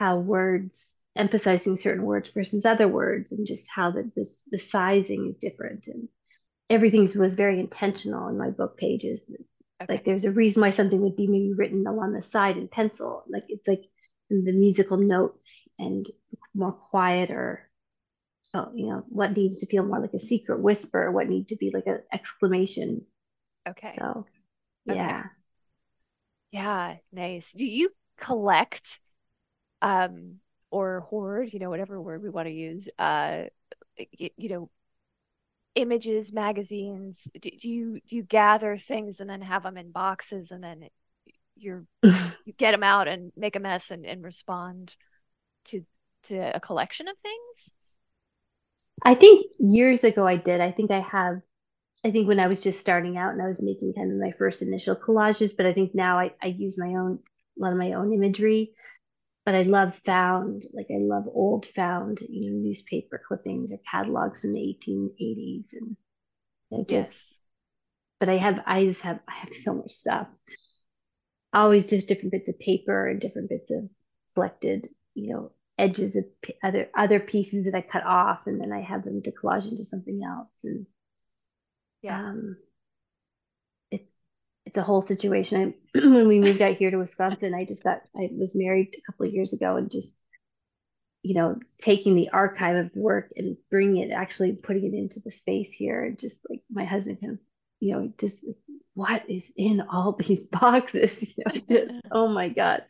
how 0.00 0.16
words 0.16 0.96
emphasizing 1.16 1.76
certain 1.76 2.04
words 2.04 2.30
versus 2.30 2.64
other 2.64 2.88
words 2.88 3.32
and 3.32 3.46
just 3.46 3.68
how 3.70 3.90
the, 3.90 4.10
the, 4.16 4.26
the 4.50 4.58
sizing 4.58 5.28
is 5.28 5.36
different 5.36 5.86
and 5.86 6.08
everything 6.72 7.08
was 7.18 7.34
very 7.34 7.60
intentional 7.60 8.28
in 8.28 8.38
my 8.38 8.50
book 8.50 8.76
pages. 8.76 9.24
Okay. 9.82 9.94
Like 9.94 10.04
there's 10.04 10.24
a 10.24 10.30
reason 10.30 10.62
why 10.62 10.70
something 10.70 11.00
would 11.00 11.16
be 11.16 11.26
maybe 11.26 11.52
written 11.54 11.86
along 11.86 12.12
the 12.12 12.22
side 12.22 12.56
in 12.56 12.68
pencil. 12.68 13.24
Like 13.28 13.44
it's 13.48 13.68
like 13.68 13.82
the 14.30 14.52
musical 14.52 14.96
notes 14.96 15.68
and 15.78 16.06
more 16.54 16.72
quieter 16.72 17.68
so 18.42 18.70
you 18.74 18.86
know 18.86 19.04
what 19.08 19.36
needs 19.36 19.58
to 19.58 19.66
feel 19.66 19.84
more 19.84 20.00
like 20.00 20.14
a 20.14 20.18
secret 20.18 20.60
whisper 20.60 21.10
what 21.10 21.28
needs 21.28 21.48
to 21.48 21.56
be 21.56 21.70
like 21.72 21.86
an 21.86 22.00
exclamation 22.12 23.02
okay 23.68 23.94
so 23.98 24.26
yeah 24.86 25.18
okay. 25.20 25.28
yeah 26.52 26.96
nice 27.12 27.52
do 27.52 27.64
you 27.66 27.90
collect 28.18 29.00
um 29.80 30.36
or 30.70 31.00
hoard 31.00 31.52
you 31.52 31.58
know 31.58 31.70
whatever 31.70 32.00
word 32.00 32.22
we 32.22 32.30
want 32.30 32.46
to 32.46 32.54
use 32.54 32.88
uh 32.98 33.42
you, 34.12 34.30
you 34.36 34.48
know 34.48 34.70
images 35.74 36.32
magazines 36.32 37.28
do, 37.40 37.50
do 37.50 37.68
you 37.68 38.00
do 38.06 38.16
you 38.16 38.22
gather 38.22 38.76
things 38.76 39.20
and 39.20 39.30
then 39.30 39.40
have 39.40 39.62
them 39.62 39.78
in 39.78 39.90
boxes 39.90 40.50
and 40.50 40.62
then 40.62 40.88
you're 41.56 41.84
you 42.02 42.52
get 42.56 42.72
them 42.72 42.82
out 42.82 43.08
and 43.08 43.32
make 43.36 43.56
a 43.56 43.60
mess 43.60 43.90
and, 43.90 44.04
and 44.04 44.22
respond 44.22 44.96
to 45.64 45.84
to 46.24 46.36
a 46.54 46.60
collection 46.60 47.08
of 47.08 47.16
things? 47.18 47.72
I 49.02 49.14
think 49.14 49.46
years 49.58 50.04
ago 50.04 50.26
i 50.26 50.36
did. 50.36 50.60
I 50.60 50.72
think 50.72 50.90
i 50.90 51.00
have 51.00 51.40
i 52.04 52.10
think 52.10 52.28
when 52.28 52.40
i 52.40 52.48
was 52.48 52.60
just 52.60 52.80
starting 52.80 53.16
out 53.16 53.32
and 53.32 53.42
i 53.42 53.46
was 53.46 53.62
making 53.62 53.94
kind 53.94 54.10
of 54.10 54.18
my 54.18 54.32
first 54.36 54.60
initial 54.60 54.96
collages 54.96 55.56
but 55.56 55.66
i 55.66 55.72
think 55.72 55.94
now 55.94 56.18
i, 56.18 56.32
I 56.42 56.48
use 56.48 56.78
my 56.78 56.88
own 56.88 57.20
a 57.58 57.62
lot 57.62 57.72
of 57.72 57.78
my 57.78 57.92
own 57.92 58.12
imagery 58.12 58.72
but 59.44 59.54
I 59.54 59.62
love 59.62 59.96
found, 59.96 60.64
like 60.72 60.86
I 60.90 60.98
love 60.98 61.26
old 61.26 61.66
found, 61.66 62.20
you 62.28 62.50
know, 62.50 62.58
newspaper 62.58 63.20
clippings 63.26 63.72
or 63.72 63.78
catalogs 63.90 64.42
from 64.42 64.52
the 64.52 64.60
1880s 64.60 65.72
and 65.72 65.96
you 66.70 66.78
know, 66.78 66.84
just. 66.84 67.12
Yes. 67.12 67.38
But 68.20 68.28
I 68.28 68.36
have, 68.36 68.62
I 68.66 68.84
just 68.84 69.00
have, 69.02 69.18
I 69.28 69.32
have 69.32 69.52
so 69.52 69.74
much 69.74 69.90
stuff. 69.90 70.28
Always 71.52 71.90
just 71.90 72.06
different 72.06 72.32
bits 72.32 72.48
of 72.48 72.58
paper 72.60 73.08
and 73.08 73.20
different 73.20 73.48
bits 73.48 73.70
of 73.70 73.88
selected, 74.28 74.88
you 75.14 75.34
know, 75.34 75.52
edges 75.78 76.16
of 76.16 76.24
other 76.62 76.88
other 76.96 77.20
pieces 77.20 77.64
that 77.64 77.74
I 77.74 77.82
cut 77.82 78.04
off, 78.04 78.46
and 78.46 78.60
then 78.60 78.72
I 78.72 78.80
have 78.80 79.02
them 79.02 79.22
to 79.22 79.32
collage 79.32 79.70
into 79.70 79.84
something 79.84 80.22
else. 80.24 80.64
And 80.64 80.86
yeah, 82.02 82.18
um, 82.20 82.56
it's 84.66 84.78
a 84.78 84.82
whole 84.82 85.00
situation. 85.00 85.74
I, 85.94 85.98
when 86.00 86.28
we 86.28 86.40
moved 86.40 86.62
out 86.62 86.76
here 86.76 86.90
to 86.90 86.98
Wisconsin, 86.98 87.54
I 87.54 87.64
just 87.64 87.82
got 87.82 88.02
I 88.16 88.28
was 88.32 88.54
married 88.54 88.94
a 88.96 89.02
couple 89.02 89.26
of 89.26 89.32
years 89.32 89.52
ago 89.52 89.76
and 89.76 89.90
just 89.90 90.20
you 91.22 91.34
know 91.34 91.58
taking 91.80 92.14
the 92.14 92.30
archive 92.30 92.76
of 92.76 92.92
the 92.92 93.00
work 93.00 93.32
and 93.36 93.56
bringing 93.70 94.02
it 94.02 94.12
actually 94.12 94.58
putting 94.62 94.84
it 94.84 94.96
into 94.96 95.20
the 95.20 95.30
space 95.30 95.72
here. 95.72 96.04
And 96.04 96.18
just 96.18 96.40
like 96.48 96.62
my 96.70 96.84
husband 96.84 97.20
can 97.20 97.38
you 97.80 97.94
know 97.94 98.12
just 98.18 98.44
what 98.94 99.28
is 99.28 99.52
in 99.56 99.80
all 99.80 100.12
these 100.18 100.44
boxes? 100.44 101.34
You 101.36 101.44
know 101.46 101.60
just, 101.68 101.92
oh 102.10 102.28
my 102.28 102.48
god. 102.48 102.84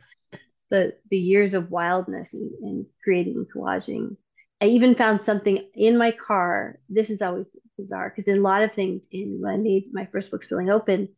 The 0.71 0.97
the 1.11 1.19
years 1.19 1.55
of 1.55 1.71
wildness 1.71 2.33
and, 2.35 2.51
and 2.63 2.91
creating 3.03 3.35
and 3.37 3.51
collaging. 3.51 4.17
I 4.61 4.67
even 4.67 4.95
found 4.95 5.21
something 5.21 5.69
in 5.75 5.99
my 5.99 6.13
car. 6.13 6.79
This 6.89 7.11
is 7.11 7.21
always 7.21 7.57
bizarre 7.77 8.11
because 8.15 8.33
a 8.33 8.39
lot 8.39 8.63
of 8.63 8.73
things 8.73 9.09
in 9.11 9.41
when 9.41 9.53
I 9.53 9.57
made 9.57 9.89
my 9.93 10.07
first 10.07 10.31
book, 10.31 10.45
Spilling 10.45 10.71
Open, 10.71 11.09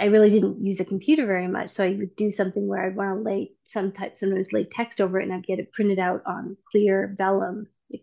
I 0.00 0.06
really 0.06 0.30
didn't 0.30 0.64
use 0.64 0.80
a 0.80 0.84
computer 0.84 1.26
very 1.26 1.48
much. 1.48 1.70
So 1.70 1.84
I 1.84 1.90
would 1.90 2.16
do 2.16 2.30
something 2.30 2.66
where 2.66 2.84
I'd 2.84 2.96
want 2.96 3.18
to 3.18 3.22
lay 3.22 3.52
some 3.64 3.92
type, 3.92 4.16
sometimes 4.16 4.52
lay 4.52 4.64
text 4.64 5.00
over 5.00 5.20
it 5.20 5.24
and 5.24 5.32
I'd 5.32 5.46
get 5.46 5.58
it 5.58 5.72
printed 5.72 5.98
out 5.98 6.22
on 6.26 6.56
clear 6.70 7.14
vellum, 7.18 7.66
like 7.92 8.02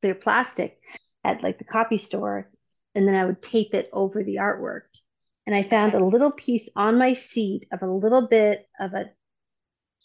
clear 0.00 0.14
plastic 0.14 0.78
at 1.24 1.42
like 1.42 1.58
the 1.58 1.64
copy 1.64 1.96
store. 1.96 2.50
And 2.94 3.06
then 3.06 3.14
I 3.14 3.24
would 3.24 3.40
tape 3.40 3.72
it 3.74 3.88
over 3.92 4.22
the 4.22 4.36
artwork. 4.36 4.82
And 5.46 5.54
I 5.56 5.62
found 5.62 5.94
a 5.94 6.04
little 6.04 6.32
piece 6.32 6.68
on 6.76 6.98
my 6.98 7.14
seat 7.14 7.66
of 7.72 7.82
a 7.82 7.90
little 7.90 8.28
bit 8.28 8.66
of 8.78 8.92
a 8.92 9.10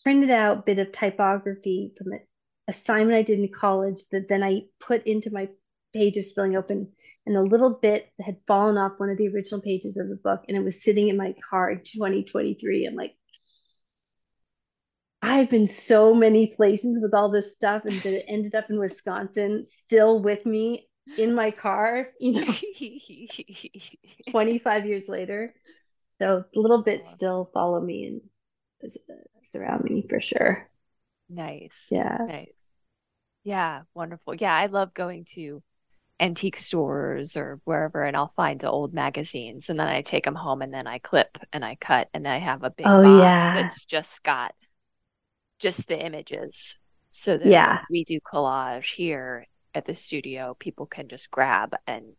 printed 0.04 0.30
out 0.30 0.66
bit 0.66 0.80
of 0.80 0.92
typography 0.92 1.94
from 1.98 2.14
an 2.14 2.22
assignment 2.68 3.18
I 3.18 3.24
did 3.24 3.40
in 3.40 3.52
college 3.52 4.04
that 4.12 4.28
then 4.28 4.44
I 4.44 4.64
put 4.80 5.06
into 5.08 5.32
my 5.32 5.50
page 5.94 6.18
of 6.18 6.26
Spilling 6.26 6.56
Open 6.56 6.92
and 7.28 7.38
a 7.38 7.42
little 7.42 7.78
bit 7.82 8.12
had 8.20 8.38
fallen 8.48 8.78
off 8.78 8.94
one 8.98 9.10
of 9.10 9.18
the 9.18 9.28
original 9.28 9.62
pages 9.62 9.98
of 9.98 10.10
the 10.10 10.16
book 10.16 10.42
and 10.48 10.58
it 10.58 10.64
was 10.64 10.84
sitting 10.84 11.10
in 11.10 11.18
my 11.18 11.36
car 11.50 11.70
in 11.70 11.80
2023 11.80 12.88
i'm 12.88 12.96
like 12.96 13.14
i've 15.22 15.50
been 15.50 15.68
so 15.68 16.14
many 16.16 16.48
places 16.48 17.00
with 17.02 17.14
all 17.14 17.30
this 17.30 17.54
stuff 17.54 17.84
and 17.86 18.02
that 18.02 18.14
it 18.14 18.26
ended 18.28 18.56
up 18.56 18.70
in 18.70 18.80
wisconsin 18.80 19.66
still 19.70 20.22
with 20.22 20.46
me 20.46 20.88
in 21.18 21.34
my 21.34 21.52
car 21.52 22.08
you 22.20 22.34
know 22.34 22.54
25 24.32 24.86
years 24.86 25.08
later. 25.08 25.54
So 26.20 26.44
a 26.56 26.60
little 26.60 26.84
bit 26.84 27.06
still 27.06 27.50
follow 27.54 27.80
me 27.80 28.06
and 28.06 28.22
uh, 28.84 29.14
surround 29.52 29.84
me 29.84 30.06
for 30.10 30.20
sure. 30.20 30.70
Nice. 31.30 31.88
Yeah. 31.92 32.18
Nice. 32.28 32.56
Yeah 33.44 33.82
wonderful. 33.94 34.36
Yeah 34.36 34.54
i 34.54 34.66
love 34.66 34.94
going 34.94 35.26
to 35.26 35.62
antique 36.20 36.58
stores 36.58 37.38
or 37.38 37.60
wherever 37.64 38.04
and 38.04 38.18
I'll 38.18 38.34
find 38.36 38.60
the 38.60 38.72
old 38.72 38.94
magazines 38.94 39.70
and 39.70 39.80
then 39.80 39.88
I 39.88 40.02
take 40.02 40.26
them 40.26 40.36
home 40.36 40.64
and 40.64 40.74
then 40.74 40.88
I 40.88 40.98
clip 40.98 41.38
and 41.54 41.64
I 41.64 41.76
cut 41.76 42.10
and 42.14 42.28
I 42.28 42.38
have 42.38 42.64
a 42.64 42.72
big 42.72 42.88
oh, 42.88 43.04
box 43.04 43.24
yeah. 43.24 43.54
that's 43.54 43.86
just 43.86 44.24
got 44.24 44.56
just 45.60 45.88
the 45.88 46.04
images 46.04 46.80
so 47.12 47.38
that 47.38 47.48
yeah. 47.48 47.82
we 47.92 48.04
do 48.04 48.20
collage 48.20 48.94
here 48.96 49.46
at 49.76 49.86
the 49.86 49.94
studio 49.94 50.56
people 50.60 50.88
can 50.88 51.08
just 51.08 51.30
grab 51.30 51.76
and 51.86 52.14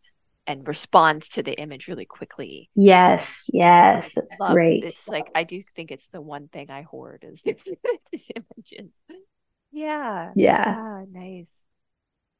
and 0.49 0.67
respond 0.67 1.21
to 1.21 1.43
the 1.43 1.53
image 1.53 1.87
really 1.87 2.05
quickly. 2.05 2.71
Yes, 2.73 3.45
yes, 3.53 4.11
that's 4.15 4.35
great. 4.51 4.83
It's 4.83 5.07
like 5.07 5.27
I 5.35 5.43
do 5.43 5.61
think 5.75 5.91
it's 5.91 6.07
the 6.07 6.21
one 6.21 6.47
thing 6.47 6.71
I 6.71 6.81
hoard 6.81 7.23
is 7.23 7.41
these, 7.45 7.71
images. 8.35 8.91
Yeah. 9.71 10.31
Yeah. 10.35 10.75
Yeah. 10.75 11.05
Nice. 11.11 11.63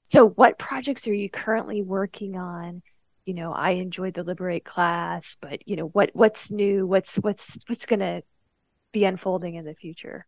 So, 0.10 0.28
what 0.28 0.58
projects 0.58 1.08
are 1.08 1.14
you 1.14 1.30
currently 1.30 1.84
working 1.84 2.36
on? 2.36 2.82
You 3.26 3.36
know, 3.36 3.54
I 3.54 3.72
enjoyed 3.72 4.16
the 4.16 4.24
Liberate 4.24 4.66
class, 4.66 5.38
but 5.40 5.68
you 5.68 5.76
know, 5.76 5.86
what 5.86 6.10
what's 6.14 6.50
new? 6.50 6.88
What's 6.88 7.18
what's 7.18 7.60
what's 7.68 7.86
going 7.86 8.00
to 8.00 8.24
be 8.92 9.06
unfolding 9.06 9.54
in 9.54 9.66
the 9.66 9.76
future? 9.76 10.26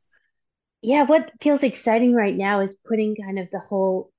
Yeah, 0.84 1.06
what 1.06 1.32
feels 1.42 1.64
exciting 1.64 2.14
right 2.14 2.36
now 2.36 2.60
is 2.60 2.76
putting 2.88 3.16
kind 3.16 3.40
of 3.40 3.50
the 3.52 3.60
whole 3.60 4.12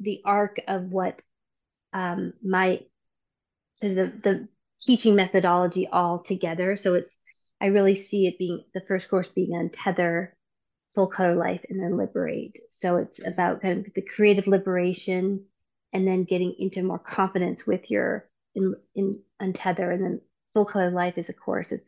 the 0.00 0.22
arc 0.24 0.58
of 0.66 0.84
what 0.84 1.20
um, 1.92 2.32
my 2.42 2.80
so 3.74 3.88
the 3.88 4.12
the 4.22 4.48
teaching 4.80 5.16
methodology 5.16 5.86
all 5.86 6.20
together. 6.20 6.76
So 6.76 6.94
it's 6.94 7.14
I 7.60 7.66
really 7.66 7.94
see 7.94 8.26
it 8.26 8.38
being 8.38 8.64
the 8.72 8.82
first 8.88 9.10
course 9.10 9.28
being 9.28 9.50
untether 9.50 10.28
full 10.94 11.06
color 11.08 11.34
life 11.34 11.64
and 11.68 11.80
then 11.80 11.96
liberate. 11.96 12.58
So 12.70 12.96
it's 12.96 13.20
mm-hmm. 13.20 13.32
about 13.32 13.62
kind 13.62 13.86
of 13.86 13.94
the 13.94 14.02
creative 14.02 14.46
liberation 14.46 15.44
and 15.92 16.06
then 16.06 16.24
getting 16.24 16.54
into 16.58 16.82
more 16.82 16.98
confidence 16.98 17.66
with 17.66 17.90
your 17.90 18.28
in 18.54 18.74
in 18.94 19.22
untether. 19.40 19.92
And 19.92 20.04
then 20.04 20.20
full 20.52 20.64
color 20.64 20.90
life 20.90 21.18
is 21.18 21.28
of 21.28 21.36
course 21.38 21.72
it's 21.72 21.84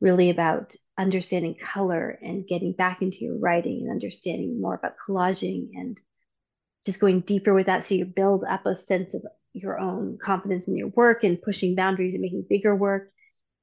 really 0.00 0.30
about 0.30 0.74
understanding 0.98 1.54
color 1.54 2.18
and 2.22 2.46
getting 2.46 2.72
back 2.72 3.02
into 3.02 3.18
your 3.24 3.38
writing 3.38 3.82
and 3.82 3.90
understanding 3.90 4.60
more 4.60 4.74
about 4.74 4.96
collaging 4.96 5.68
and 5.74 6.00
just 6.86 7.00
going 7.00 7.20
deeper 7.20 7.52
with 7.52 7.66
that. 7.66 7.84
So 7.84 7.94
you 7.94 8.06
build 8.06 8.44
up 8.44 8.64
a 8.64 8.74
sense 8.74 9.12
of 9.14 9.22
your 9.52 9.78
own 9.78 10.18
confidence 10.22 10.68
in 10.68 10.76
your 10.76 10.88
work 10.88 11.22
and 11.22 11.42
pushing 11.42 11.74
boundaries 11.74 12.14
and 12.14 12.22
making 12.22 12.46
bigger 12.48 12.74
work. 12.74 13.10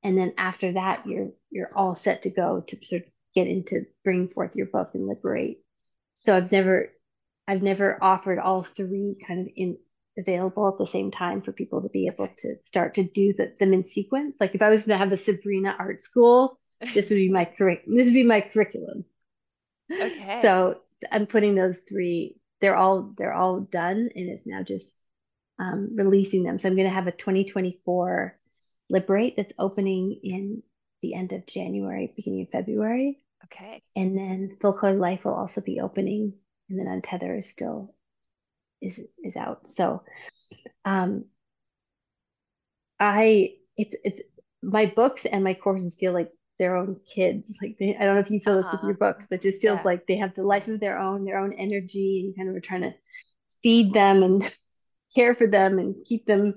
And 0.03 0.17
then 0.17 0.33
after 0.37 0.73
that 0.73 1.05
you're 1.07 1.29
you're 1.49 1.75
all 1.75 1.95
set 1.95 2.21
to 2.23 2.29
go 2.29 2.63
to 2.67 2.77
sort 2.85 3.03
of 3.03 3.07
get 3.37 3.47
into 3.47 3.85
bring 4.03 4.27
forth 4.29 4.55
your 4.55 4.65
book 4.65 4.91
and 4.95 5.07
liberate. 5.07 5.59
So 6.15 6.35
I've 6.35 6.51
never 6.51 6.89
I've 7.47 7.61
never 7.61 8.03
offered 8.03 8.39
all 8.39 8.63
three 8.63 9.15
kind 9.25 9.41
of 9.41 9.47
in 9.55 9.77
available 10.17 10.67
at 10.67 10.79
the 10.79 10.87
same 10.87 11.11
time 11.11 11.41
for 11.41 11.51
people 11.51 11.83
to 11.83 11.89
be 11.89 12.07
able 12.07 12.27
to 12.39 12.55
start 12.65 12.95
to 12.95 13.03
do 13.03 13.33
the, 13.33 13.53
them 13.59 13.73
in 13.73 13.83
sequence. 13.83 14.35
Like 14.39 14.55
if 14.55 14.63
I 14.63 14.71
was 14.71 14.85
going 14.85 14.95
to 14.95 15.03
have 15.03 15.13
a 15.13 15.17
Sabrina 15.17 15.75
art 15.77 16.01
school, 16.01 16.59
this 16.95 17.11
would 17.11 17.17
be 17.17 17.29
my 17.29 17.45
curriculum. 17.57 17.95
This 17.95 18.07
would 18.07 18.15
be 18.15 18.23
my 18.23 18.41
curriculum. 18.41 19.05
Okay. 19.91 20.39
So 20.41 20.79
I'm 21.11 21.27
putting 21.27 21.53
those 21.53 21.77
three. 21.87 22.37
They're 22.59 22.75
all 22.75 23.13
they're 23.15 23.33
all 23.33 23.59
done, 23.59 24.09
and 24.15 24.29
it's 24.29 24.47
now 24.47 24.63
just 24.63 24.99
um, 25.59 25.91
releasing 25.95 26.43
them. 26.43 26.57
So 26.57 26.67
I'm 26.67 26.75
going 26.75 26.87
to 26.87 26.93
have 26.93 27.05
a 27.05 27.11
2024 27.11 28.35
Liberate 28.89 29.35
that's 29.37 29.53
opening 29.59 30.19
in 30.23 30.63
the 31.01 31.13
end 31.13 31.33
of 31.33 31.45
January, 31.45 32.11
beginning 32.15 32.43
of 32.43 32.49
February. 32.49 33.19
Okay. 33.45 33.83
And 33.95 34.17
then 34.17 34.57
Full 34.61 34.73
Color 34.73 34.93
Life 34.93 35.25
will 35.25 35.33
also 35.33 35.61
be 35.61 35.79
opening, 35.79 36.33
and 36.69 36.79
then 36.79 36.87
Untether 36.87 37.37
is 37.37 37.49
still 37.49 37.95
is 38.81 38.99
is 39.23 39.35
out. 39.35 39.67
So, 39.67 40.03
um, 40.85 41.25
I 42.99 43.53
it's 43.77 43.95
it's 44.03 44.21
my 44.61 44.87
books 44.87 45.25
and 45.25 45.43
my 45.43 45.53
courses 45.53 45.95
feel 45.95 46.13
like 46.13 46.31
their 46.59 46.75
own 46.75 46.99
kids. 47.05 47.57
Like 47.61 47.77
they, 47.77 47.95
I 47.95 48.05
don't 48.05 48.15
know 48.15 48.21
if 48.21 48.31
you 48.31 48.39
feel 48.39 48.53
uh-huh. 48.53 48.61
this 48.61 48.71
with 48.71 48.81
your 48.81 48.91
uh-huh. 48.91 49.13
books, 49.13 49.27
but 49.29 49.41
just 49.41 49.61
feels 49.61 49.79
yeah. 49.79 49.83
like 49.85 50.07
they 50.07 50.17
have 50.17 50.35
the 50.35 50.43
life 50.43 50.67
of 50.67 50.79
their 50.79 50.97
own, 50.97 51.23
their 51.23 51.39
own 51.39 51.53
energy, 51.53 52.23
and 52.25 52.35
kind 52.35 52.49
of 52.49 52.55
are 52.55 52.59
trying 52.59 52.81
to 52.81 52.93
feed 53.63 53.93
them 53.93 54.23
and 54.23 54.51
care 55.15 55.33
for 55.33 55.47
them 55.47 55.79
and 55.79 55.95
keep 56.05 56.25
them. 56.25 56.55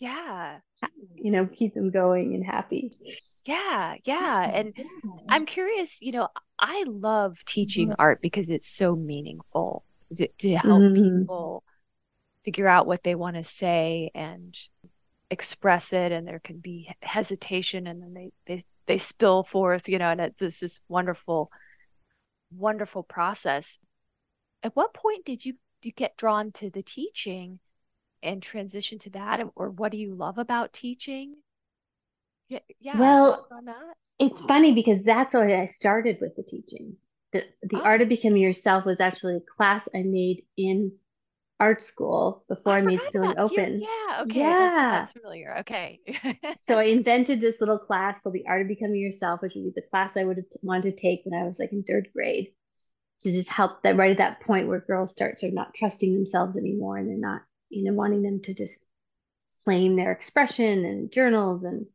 Yeah. 0.00 0.58
You 1.16 1.30
know, 1.30 1.46
keep 1.46 1.74
them 1.74 1.90
going 1.90 2.34
and 2.34 2.44
happy. 2.44 2.90
Yeah, 3.44 3.96
yeah. 4.04 4.50
And 4.52 4.74
I'm 5.28 5.44
curious, 5.44 6.00
you 6.00 6.12
know, 6.12 6.28
I 6.58 6.84
love 6.86 7.44
teaching 7.44 7.90
mm-hmm. 7.90 8.00
art 8.00 8.22
because 8.22 8.48
it's 8.48 8.68
so 8.68 8.96
meaningful 8.96 9.84
to, 10.16 10.26
to 10.26 10.54
help 10.56 10.80
mm-hmm. 10.80 11.18
people 11.20 11.62
figure 12.44 12.66
out 12.66 12.86
what 12.86 13.04
they 13.04 13.14
want 13.14 13.36
to 13.36 13.44
say 13.44 14.10
and 14.14 14.56
express 15.30 15.92
it 15.92 16.10
and 16.10 16.26
there 16.26 16.40
can 16.40 16.58
be 16.58 16.92
hesitation 17.02 17.86
and 17.86 18.02
then 18.02 18.14
they 18.14 18.32
they 18.46 18.62
they 18.86 18.98
spill 18.98 19.44
forth 19.44 19.88
you 19.88 19.96
know 19.96 20.10
and 20.10 20.20
it's 20.20 20.40
this 20.40 20.60
is 20.60 20.80
wonderful 20.88 21.52
wonderful 22.50 23.04
process 23.04 23.78
at 24.64 24.74
what 24.74 24.92
point 24.92 25.24
did 25.24 25.44
you 25.44 25.54
you 25.82 25.92
get 25.92 26.16
drawn 26.16 26.50
to 26.50 26.68
the 26.68 26.82
teaching 26.82 27.60
and 28.22 28.42
transition 28.42 28.98
to 28.98 29.10
that 29.10 29.40
or 29.56 29.70
what 29.70 29.92
do 29.92 29.98
you 29.98 30.14
love 30.14 30.38
about 30.38 30.72
teaching 30.72 31.34
yeah, 32.48 32.58
yeah 32.80 32.98
well 32.98 33.46
it's 34.18 34.40
funny 34.42 34.72
because 34.72 35.02
that's 35.04 35.34
what 35.34 35.50
i 35.50 35.66
started 35.66 36.18
with 36.20 36.34
the 36.36 36.42
teaching 36.42 36.96
the, 37.32 37.42
the 37.62 37.78
oh. 37.78 37.84
art 37.84 38.00
of 38.00 38.08
becoming 38.08 38.42
yourself 38.42 38.84
was 38.84 39.00
actually 39.00 39.36
a 39.36 39.56
class 39.56 39.88
i 39.94 40.02
made 40.02 40.42
in 40.56 40.92
art 41.60 41.82
school 41.82 42.42
before 42.48 42.72
I, 42.72 42.78
I 42.78 42.80
made 42.80 43.02
Spilling 43.02 43.38
Open. 43.38 43.80
You. 43.80 43.86
Yeah, 43.86 44.22
okay. 44.22 44.40
Yeah. 44.40 44.70
That's, 44.70 44.82
that's 44.82 45.12
familiar. 45.12 45.58
Okay. 45.58 46.00
so 46.66 46.78
I 46.78 46.84
invented 46.84 47.40
this 47.40 47.60
little 47.60 47.78
class 47.78 48.18
called 48.18 48.34
The 48.34 48.46
Art 48.48 48.62
of 48.62 48.68
Becoming 48.68 49.00
Yourself, 49.00 49.42
which 49.42 49.54
would 49.54 49.64
be 49.64 49.72
the 49.74 49.86
class 49.90 50.16
I 50.16 50.24
would 50.24 50.38
have 50.38 50.46
wanted 50.62 50.96
to 50.96 51.00
take 51.00 51.20
when 51.24 51.38
I 51.38 51.44
was 51.44 51.58
like 51.58 51.72
in 51.72 51.84
third 51.84 52.08
grade 52.14 52.48
to 53.20 53.30
just 53.30 53.50
help 53.50 53.82
that 53.82 53.96
right 53.96 54.12
at 54.12 54.18
that 54.18 54.40
point 54.40 54.66
where 54.66 54.80
girls 54.80 55.12
start 55.12 55.38
sort 55.38 55.50
of 55.50 55.54
not 55.54 55.74
trusting 55.74 56.14
themselves 56.14 56.56
anymore 56.56 56.96
and 56.96 57.08
they're 57.08 57.18
not, 57.18 57.42
you 57.70 57.84
know, 57.84 57.92
wanting 57.92 58.22
them 58.22 58.40
to 58.42 58.54
just 58.54 58.84
claim 59.64 59.96
their 59.96 60.12
expression 60.12 60.84
and 60.84 61.12
journals 61.12 61.64
and 61.64 61.86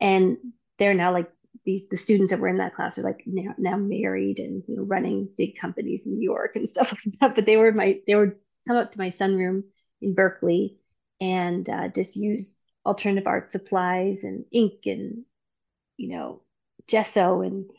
and 0.00 0.36
they're 0.78 0.94
now 0.94 1.12
like 1.12 1.30
these 1.64 1.88
the 1.88 1.96
students 1.96 2.30
that 2.30 2.40
were 2.40 2.48
in 2.48 2.58
that 2.58 2.74
class 2.74 2.98
are 2.98 3.02
like 3.02 3.22
now, 3.26 3.54
now 3.58 3.76
married 3.76 4.38
and 4.38 4.62
you 4.68 4.76
know 4.76 4.82
running 4.82 5.28
big 5.36 5.56
companies 5.56 6.06
in 6.06 6.14
New 6.14 6.24
York 6.24 6.56
and 6.56 6.68
stuff 6.74 6.92
like 6.92 7.18
that. 7.20 7.34
But 7.34 7.46
they 7.46 7.56
were 7.56 7.72
my 7.72 8.00
they 8.06 8.14
were 8.14 8.38
come 8.66 8.76
up 8.76 8.92
to 8.92 8.98
my 8.98 9.08
sunroom 9.08 9.64
in 10.00 10.14
Berkeley 10.14 10.78
and 11.20 11.68
uh, 11.68 11.88
just 11.88 12.16
use 12.16 12.62
alternative 12.84 13.26
art 13.26 13.50
supplies 13.50 14.24
and 14.24 14.44
ink 14.52 14.86
and 14.86 15.24
you 15.96 16.10
know 16.10 16.42
gesso 16.86 17.40
and 17.40 17.70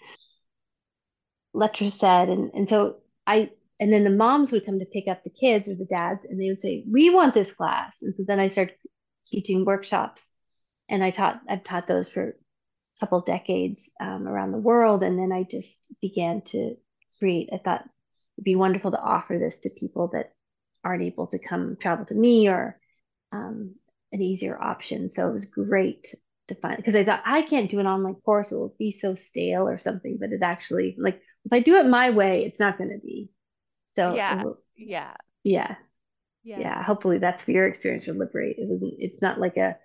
letraset 1.56 2.32
and 2.32 2.52
and 2.54 2.68
so 2.68 2.98
I 3.28 3.52
and 3.80 3.92
then 3.92 4.04
the 4.04 4.10
moms 4.10 4.52
would 4.52 4.66
come 4.66 4.80
to 4.80 4.86
pick 4.86 5.08
up 5.08 5.24
the 5.24 5.30
kids 5.30 5.68
or 5.68 5.76
the 5.76 5.86
dads 5.86 6.26
and 6.26 6.40
they 6.40 6.50
would 6.50 6.62
say 6.62 6.84
we 6.90 7.10
want 7.10 7.34
this 7.34 7.52
class 7.52 7.98
and 8.02 8.14
so 8.14 8.24
then 8.26 8.40
I 8.40 8.48
started 8.48 8.76
teaching 9.26 9.66
workshops 9.66 10.28
and 10.90 11.04
I 11.04 11.12
taught 11.12 11.42
I've 11.50 11.64
taught 11.64 11.88
those 11.88 12.10
for 12.10 12.30
a 12.30 13.00
couple 13.00 13.22
decades 13.22 13.90
um, 14.00 14.28
around 14.28 14.52
the 14.52 14.58
world 14.60 15.04
and 15.04 15.18
then 15.18 15.32
I 15.32 15.44
just 15.44 15.94
began 16.02 16.42
to 16.48 16.76
create 17.20 17.50
I 17.54 17.58
thought 17.58 17.82
it'd 18.38 18.44
be 18.44 18.56
wonderful 18.56 18.92
to 18.92 19.02
offer 19.02 19.38
this 19.38 19.60
to 19.60 19.70
people 19.70 20.10
that 20.14 20.32
aren't 20.84 21.04
able 21.04 21.28
to 21.28 21.40
come 21.40 21.76
travel 21.80 22.06
to 22.06 22.16
me 22.16 22.48
or 22.48 22.80
um, 23.32 23.76
an 24.12 24.22
easier 24.22 24.62
option. 24.62 25.10
So 25.10 25.28
it 25.28 25.32
was 25.32 25.46
great 25.46 26.14
to 26.48 26.56
find 26.56 26.78
because 26.78 26.96
I 26.96 27.04
thought 27.04 27.24
I 27.26 27.42
can't 27.42 27.70
do 27.70 27.80
an 27.80 27.88
online 27.88 28.16
course; 28.16 28.52
it 28.52 28.56
will 28.56 28.76
be 28.78 28.92
so 28.92 29.16
stale 29.16 29.68
or 29.68 29.78
something. 29.78 30.18
But 30.20 30.32
it 30.32 30.42
actually, 30.44 30.96
like, 30.98 31.22
if 31.44 31.54
I 31.54 31.60
do 31.60 31.76
it 31.76 31.88
my 31.88 32.12
way, 32.12 32.46
it's 32.46 32.60
not 32.60 32.78
going 32.78 32.92
to 32.92 33.00
be. 33.00 33.30
So 33.96 34.14
yeah, 34.16 34.44
yeah, 34.76 35.14
yeah, 35.44 35.76
yeah, 36.44 36.60
yeah. 36.60 36.84
Hopefully, 36.84 37.18
that's 37.18 37.48
your 37.48 37.68
experience 37.68 38.08
with 38.08 38.18
Liberate. 38.18 38.58
It 38.58 38.68
wasn't. 38.68 38.94
It's 39.00 39.22
not 39.22 39.40
like 39.40 39.58
a 39.58 39.78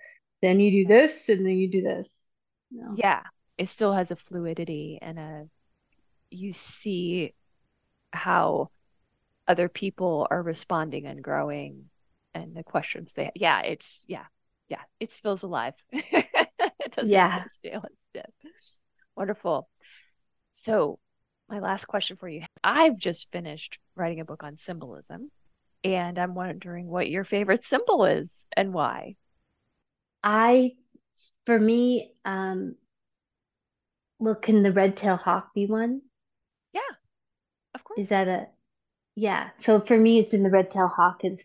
then 0.43 0.59
you 0.59 0.71
do 0.71 0.87
this 0.87 1.29
and 1.29 1.45
then 1.47 1.55
you 1.55 1.71
do 1.71 1.83
this. 1.83 2.27
No. 2.71 2.95
Yeah, 2.97 3.23
it 3.59 3.69
still 3.69 3.93
has 3.93 4.11
a 4.11 4.17
fluidity 4.17 4.99
and 5.01 5.19
a 5.19 5.45
you 6.31 6.53
see 6.53 7.35
how 8.13 8.71
other 9.47 9.69
people 9.69 10.27
are 10.31 10.43
responding 10.43 11.07
and 11.07 11.23
growing 11.23 11.87
and 12.35 12.55
the 12.55 12.63
questions 12.63 13.13
they 13.15 13.31
yeah 13.35 13.61
it's 13.61 14.05
yeah 14.09 14.25
yeah 14.69 14.81
it 15.01 15.11
feels 15.11 15.43
alive 15.43 15.75
it 15.93 16.93
doesn't 16.93 17.11
yeah 17.11 17.45
stale 17.51 17.85
instead 18.15 18.33
wonderful 19.17 19.69
so 20.53 20.99
my 21.49 21.59
last 21.59 21.87
question 21.87 22.17
for 22.17 22.29
you 22.29 22.43
i've 22.63 22.97
just 22.97 23.31
finished 23.33 23.79
writing 24.01 24.21
a 24.21 24.25
book 24.25 24.43
on 24.43 24.57
symbolism 24.57 25.31
and 25.85 26.19
i'm 26.19 26.35
wondering 26.35 26.87
what 26.87 27.11
your 27.11 27.25
favorite 27.25 27.65
symbol 27.65 28.05
is 28.05 28.47
and 28.57 28.73
why 28.73 29.15
i 30.23 30.73
for 31.47 31.59
me 31.59 32.13
um 32.25 32.75
well 34.19 34.35
can 34.35 34.63
the 34.63 34.73
red 34.73 34.97
tail 34.97 35.17
hawk 35.17 35.55
be 35.55 35.67
one 35.67 36.01
yeah 36.73 36.81
of 37.75 37.85
course 37.85 38.01
is 38.01 38.09
that 38.09 38.29
a 38.29 38.47
yeah. 39.21 39.51
So 39.59 39.81
for 39.81 39.97
me, 39.97 40.19
it's 40.19 40.31
been 40.31 40.43
the 40.43 40.51
red 40.51 40.71
tail 40.71 40.89
hawk. 40.89 41.21
Is 41.25 41.45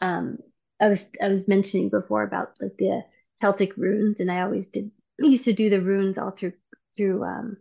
um, 0.00 0.38
I 0.80 0.88
was 0.88 1.08
I 1.22 1.28
was 1.28 1.48
mentioning 1.48 1.88
before 1.88 2.22
about 2.22 2.54
like 2.60 2.76
the 2.76 3.02
Celtic 3.40 3.76
runes, 3.76 4.20
and 4.20 4.30
I 4.30 4.42
always 4.42 4.68
did 4.68 4.90
used 5.18 5.44
to 5.44 5.52
do 5.52 5.70
the 5.70 5.80
runes 5.80 6.18
all 6.18 6.32
through 6.32 6.54
through 6.96 7.24
um, 7.24 7.56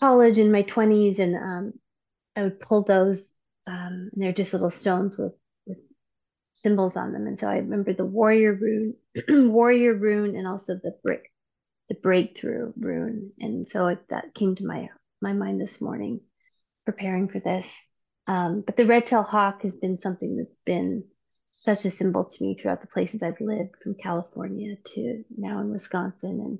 college 0.00 0.38
in 0.38 0.50
my 0.52 0.62
twenties, 0.62 1.18
and 1.18 1.36
um, 1.36 1.72
I 2.36 2.42
would 2.42 2.60
pull 2.60 2.82
those, 2.82 3.32
um, 3.66 4.10
and 4.12 4.22
they're 4.22 4.32
just 4.32 4.52
little 4.52 4.70
stones 4.70 5.16
with 5.16 5.32
with 5.66 5.80
symbols 6.52 6.96
on 6.96 7.12
them. 7.12 7.26
And 7.26 7.38
so 7.38 7.48
I 7.48 7.56
remember 7.56 7.92
the 7.92 8.04
warrior 8.04 8.54
rune, 8.54 8.94
warrior 9.50 9.94
rune, 9.94 10.36
and 10.36 10.46
also 10.46 10.74
the 10.74 10.94
brick, 11.02 11.32
the 11.88 11.94
breakthrough 11.94 12.72
rune. 12.76 13.32
And 13.40 13.66
so 13.66 13.86
it, 13.88 14.08
that 14.10 14.34
came 14.34 14.54
to 14.56 14.66
my 14.66 14.88
my 15.20 15.32
mind 15.32 15.60
this 15.60 15.80
morning 15.80 16.20
preparing 16.84 17.28
for 17.28 17.40
this. 17.40 17.88
Um, 18.26 18.62
but 18.64 18.76
the 18.76 18.86
red 18.86 19.06
tail 19.06 19.22
hawk 19.22 19.62
has 19.62 19.74
been 19.74 19.96
something 19.96 20.36
that's 20.36 20.58
been 20.58 21.04
such 21.50 21.84
a 21.86 21.90
symbol 21.90 22.24
to 22.24 22.44
me 22.44 22.54
throughout 22.54 22.82
the 22.82 22.86
places 22.86 23.22
I've 23.22 23.40
lived, 23.40 23.76
from 23.82 23.94
California 23.94 24.76
to 24.94 25.24
now 25.36 25.60
in 25.60 25.70
Wisconsin. 25.70 26.40
And 26.40 26.58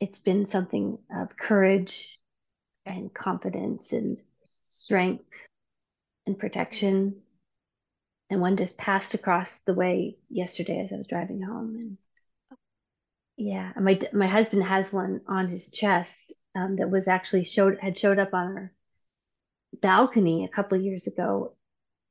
it's 0.00 0.18
been 0.18 0.46
something 0.46 0.98
of 1.14 1.36
courage 1.36 2.18
and 2.86 3.12
confidence 3.14 3.92
and 3.92 4.20
strength 4.70 5.46
and 6.26 6.38
protection. 6.38 7.20
And 8.30 8.40
one 8.40 8.56
just 8.56 8.78
passed 8.78 9.14
across 9.14 9.62
the 9.62 9.74
way 9.74 10.16
yesterday 10.30 10.80
as 10.80 10.92
I 10.92 10.96
was 10.96 11.08
driving 11.08 11.42
home. 11.42 11.76
And 11.76 11.98
yeah, 13.36 13.72
my 13.78 13.98
my 14.12 14.28
husband 14.28 14.62
has 14.62 14.92
one 14.92 15.20
on 15.26 15.48
his 15.48 15.70
chest 15.70 16.32
um, 16.54 16.76
that 16.76 16.90
was 16.90 17.08
actually 17.08 17.44
showed 17.44 17.78
had 17.80 17.98
showed 17.98 18.18
up 18.18 18.32
on 18.32 18.46
our 18.46 18.72
balcony 19.80 20.44
a 20.44 20.48
couple 20.48 20.78
of 20.78 20.84
years 20.84 21.06
ago, 21.08 21.56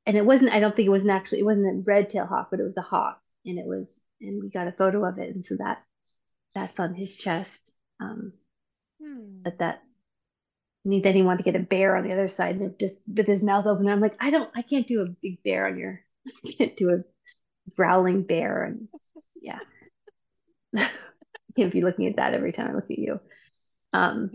and 0.04 0.16
it 0.16 0.26
wasn't. 0.26 0.52
I 0.52 0.60
don't 0.60 0.76
think 0.76 0.86
it 0.86 0.90
wasn't 0.90 1.12
actually. 1.12 1.40
It 1.40 1.46
wasn't 1.46 1.66
a 1.66 1.90
red 1.90 2.10
tail 2.10 2.26
hawk, 2.26 2.48
but 2.50 2.60
it 2.60 2.64
was 2.64 2.76
a 2.76 2.82
hawk, 2.82 3.20
and 3.46 3.58
it 3.58 3.66
was. 3.66 3.98
And 4.20 4.42
we 4.42 4.50
got 4.50 4.68
a 4.68 4.72
photo 4.72 5.06
of 5.06 5.18
it, 5.18 5.34
and 5.34 5.46
so 5.46 5.56
that 5.56 5.82
that's 6.54 6.78
on 6.78 6.94
his 6.94 7.16
chest. 7.16 7.72
Um, 8.00 8.34
hmm. 9.00 9.42
But 9.42 9.58
that 9.60 9.82
need 10.84 11.02
then 11.02 11.14
he 11.14 11.22
wanted 11.22 11.44
to 11.44 11.50
get 11.52 11.60
a 11.60 11.64
bear 11.64 11.96
on 11.96 12.04
the 12.04 12.12
other 12.12 12.28
side 12.28 12.56
and 12.56 12.78
just 12.78 13.02
with 13.06 13.26
his 13.26 13.42
mouth 13.42 13.66
open. 13.66 13.88
I'm 13.88 14.00
like, 14.00 14.16
I 14.20 14.30
don't, 14.30 14.50
I 14.54 14.62
can't 14.62 14.86
do 14.86 15.02
a 15.02 15.06
big 15.06 15.42
bear 15.42 15.66
on 15.66 15.78
your, 15.78 16.00
I 16.28 16.52
can't 16.52 16.76
do 16.76 16.90
a 16.90 17.74
growling 17.76 18.22
bear, 18.22 18.64
and 18.64 18.88
yeah, 19.40 19.58
I 20.76 20.88
can't 21.56 21.72
be 21.72 21.82
looking 21.82 22.06
at 22.06 22.16
that 22.16 22.34
every 22.34 22.52
time 22.52 22.68
I 22.68 22.74
look 22.74 22.90
at 22.90 22.98
you. 22.98 23.20
Um, 23.92 24.30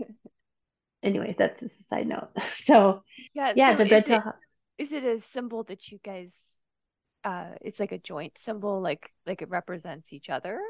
anyways, 1.02 1.36
that's 1.38 1.62
a 1.62 1.68
side 1.88 2.06
note. 2.06 2.28
So 2.66 3.04
yeah, 3.32 3.52
yeah, 3.54 3.76
so 3.76 3.84
the 3.84 3.90
red 3.90 4.04
tail. 4.06 4.34
Is 4.76 4.92
it 4.92 5.04
a 5.04 5.20
symbol 5.20 5.62
that 5.64 5.90
you 5.90 6.00
guys? 6.04 6.34
Uh, 7.22 7.50
it's 7.60 7.78
like 7.78 7.92
a 7.92 7.98
joint 7.98 8.38
symbol, 8.38 8.80
like 8.80 9.10
like 9.24 9.40
it 9.40 9.48
represents 9.48 10.12
each 10.12 10.28
other, 10.28 10.60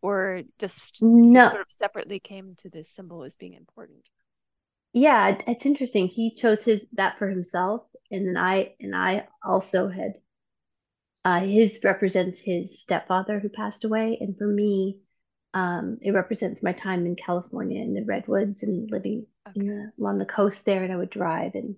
or 0.00 0.42
just 0.58 1.02
no. 1.02 1.48
sort 1.48 1.62
of 1.62 1.66
separately 1.68 2.20
came 2.20 2.54
to 2.58 2.70
this 2.70 2.88
symbol 2.88 3.24
as 3.24 3.34
being 3.34 3.54
important. 3.54 4.04
Yeah, 4.92 5.38
it's 5.46 5.66
interesting. 5.66 6.08
He 6.08 6.34
chose 6.34 6.64
his 6.64 6.84
that 6.92 7.18
for 7.18 7.28
himself, 7.28 7.82
and 8.10 8.28
then 8.28 8.36
I 8.36 8.74
and 8.80 8.94
I 8.94 9.26
also 9.44 9.88
had. 9.88 10.18
Uh, 11.24 11.38
his 11.38 11.78
represents 11.84 12.40
his 12.40 12.82
stepfather 12.82 13.38
who 13.38 13.48
passed 13.48 13.84
away, 13.84 14.18
and 14.20 14.36
for 14.36 14.46
me, 14.46 14.98
um, 15.54 15.98
it 16.02 16.10
represents 16.10 16.64
my 16.64 16.72
time 16.72 17.06
in 17.06 17.14
California 17.14 17.80
in 17.80 17.94
the 17.94 18.04
redwoods 18.04 18.64
and 18.64 18.90
living 18.90 19.26
okay. 19.48 19.60
the, 19.60 19.92
along 20.00 20.18
the 20.18 20.26
coast 20.26 20.64
there. 20.64 20.82
And 20.82 20.92
I 20.92 20.96
would 20.96 21.10
drive, 21.10 21.54
and 21.54 21.76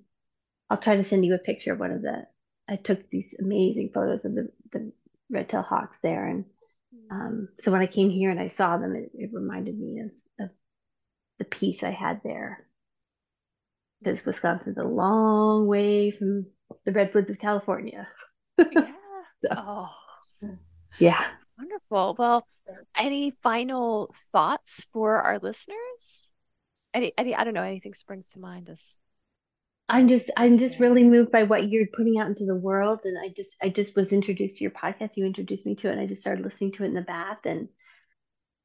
I'll 0.70 0.78
try 0.78 0.96
to 0.96 1.04
send 1.04 1.26
you 1.26 1.34
a 1.34 1.38
picture 1.38 1.74
of 1.74 1.78
one 1.78 1.90
of 1.90 2.02
the. 2.02 2.26
I 2.66 2.76
took 2.76 3.10
these 3.10 3.34
amazing 3.38 3.90
photos 3.92 4.24
of 4.24 4.34
the 4.34 4.48
the 4.72 4.92
red 5.30 5.48
tail 5.48 5.62
hawks 5.62 6.00
there, 6.00 6.26
and 6.26 6.46
hmm. 6.92 7.14
um, 7.14 7.48
so 7.60 7.70
when 7.70 7.82
I 7.82 7.86
came 7.86 8.10
here 8.10 8.30
and 8.30 8.40
I 8.40 8.48
saw 8.48 8.78
them, 8.78 8.96
it, 8.96 9.10
it 9.14 9.30
reminded 9.32 9.78
me 9.78 10.00
of, 10.00 10.12
of 10.46 10.52
the 11.38 11.44
peace 11.44 11.84
I 11.84 11.90
had 11.90 12.22
there. 12.24 12.66
Because 14.02 14.24
Wisconsin's 14.24 14.78
a 14.78 14.84
long 14.84 15.66
way 15.66 16.10
from 16.10 16.46
the 16.84 16.92
redwoods 16.92 17.30
of 17.30 17.38
California. 17.38 18.06
yeah. 18.58 18.92
so, 19.44 19.50
oh. 19.50 19.88
Yeah. 20.98 21.24
Wonderful. 21.58 22.16
Well, 22.18 22.46
any 22.96 23.32
final 23.42 24.14
thoughts 24.32 24.86
for 24.92 25.22
our 25.22 25.38
listeners? 25.38 26.24
any, 26.94 27.12
any 27.18 27.34
I 27.34 27.44
don't 27.44 27.54
know 27.54 27.62
anything 27.62 27.94
springs 27.94 28.30
to 28.30 28.38
mind 28.38 28.70
as 28.70 28.80
I'm 29.88 30.08
just 30.08 30.30
I'm 30.36 30.56
just 30.58 30.80
really 30.80 31.04
moved 31.04 31.30
by 31.30 31.42
what 31.42 31.68
you're 31.68 31.86
putting 31.92 32.18
out 32.18 32.28
into 32.28 32.46
the 32.46 32.54
world 32.54 33.00
and 33.04 33.18
I 33.18 33.28
just 33.28 33.56
I 33.60 33.68
just 33.68 33.96
was 33.96 34.12
introduced 34.12 34.56
to 34.58 34.64
your 34.64 34.70
podcast 34.70 35.16
you 35.16 35.26
introduced 35.26 35.66
me 35.66 35.74
to 35.76 35.88
it 35.88 35.92
and 35.92 36.00
I 36.00 36.06
just 36.06 36.22
started 36.22 36.44
listening 36.44 36.72
to 36.72 36.84
it 36.84 36.88
in 36.88 36.94
the 36.94 37.02
bath 37.02 37.40
and 37.44 37.68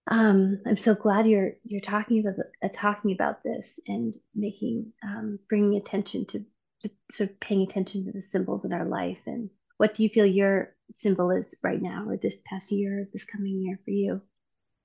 um 0.08 0.60
I'm 0.66 0.78
so 0.78 0.96
glad 0.96 1.28
you're 1.28 1.54
you're 1.64 1.82
talking 1.82 2.20
about 2.20 2.40
uh, 2.64 2.70
talking 2.74 3.12
about 3.12 3.44
this 3.44 3.80
and 3.88 4.16
making 4.36 4.92
um 5.04 5.40
bringing 5.48 5.78
attention 5.78 6.26
to 6.28 6.46
to 6.82 6.90
sort 7.12 7.30
of 7.30 7.40
paying 7.40 7.62
attention 7.64 8.06
to 8.06 8.12
the 8.12 8.22
symbols 8.22 8.66
in 8.66 8.74
our 8.74 8.86
life 8.86 9.20
and 9.26 9.50
what 9.78 9.94
do 9.94 10.04
you 10.04 10.10
feel 10.10 10.26
your 10.26 10.76
symbol 10.92 11.32
is 11.32 11.56
right 11.64 11.82
now 11.82 12.06
or 12.08 12.18
this 12.18 12.38
past 12.46 12.72
year 12.72 13.08
this 13.14 13.26
coming 13.26 13.62
year 13.62 13.80
for 13.86 13.92
you 13.92 14.22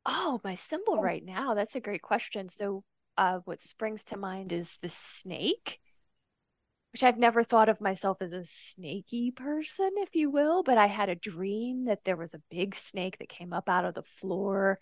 Oh, 0.07 0.41
my 0.45 0.55
symbol 0.55 1.01
right 1.01 1.25
now. 1.25 1.55
That's 1.55 1.75
a 1.77 1.81
great 1.81 2.03
question. 2.03 2.49
So, 2.49 2.85
uh, 3.17 3.39
what 3.45 3.61
springs 3.63 4.05
to 4.05 4.17
mind 4.19 4.53
is 4.53 4.77
the 4.83 4.89
snake, 4.89 5.81
which 6.93 7.03
I've 7.03 7.19
never 7.19 7.43
thought 7.43 7.69
of 7.69 7.81
myself 7.81 8.19
as 8.21 8.33
a 8.33 8.45
snaky 8.45 9.33
person, 9.33 9.91
if 9.97 10.15
you 10.15 10.31
will, 10.31 10.63
but 10.63 10.79
I 10.79 10.87
had 10.87 11.09
a 11.09 11.17
dream 11.17 11.87
that 11.87 12.05
there 12.05 12.17
was 12.17 12.35
a 12.35 12.43
big 12.51 12.75
snake 12.77 13.19
that 13.19 13.29
came 13.29 13.53
up 13.53 13.69
out 13.69 13.85
of 13.85 13.95
the 13.95 14.05
floor 14.05 14.79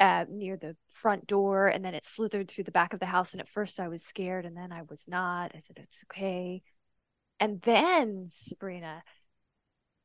uh, 0.00 0.24
near 0.28 0.56
the 0.56 0.76
front 0.90 1.26
door 1.26 1.68
and 1.68 1.84
then 1.84 1.94
it 1.94 2.04
slithered 2.04 2.50
through 2.50 2.64
the 2.64 2.72
back 2.72 2.94
of 2.94 3.00
the 3.00 3.06
house. 3.06 3.32
And 3.32 3.40
at 3.40 3.48
first 3.48 3.78
I 3.78 3.88
was 3.88 4.02
scared 4.02 4.46
and 4.46 4.56
then 4.56 4.72
I 4.72 4.82
was 4.82 5.04
not. 5.06 5.52
I 5.54 5.58
said, 5.58 5.78
it's 5.78 6.02
okay. 6.10 6.62
And 7.38 7.62
then, 7.62 8.26
Sabrina, 8.28 9.02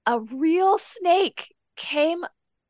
a 0.06 0.20
real 0.20 0.78
snake 0.78 1.54
came 1.76 2.24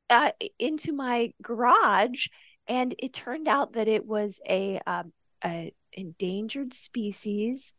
uh, 0.10 0.32
into 0.58 0.92
my 0.92 1.34
garage, 1.42 2.28
and 2.68 2.96
it 2.98 3.14
turned 3.14 3.48
out 3.48 3.74
that 3.74 3.88
it 3.88 4.06
was 4.06 4.40
a, 4.48 4.80
um, 4.88 5.14
a 5.44 5.72
endangered 5.94 6.74
species, 6.74 7.76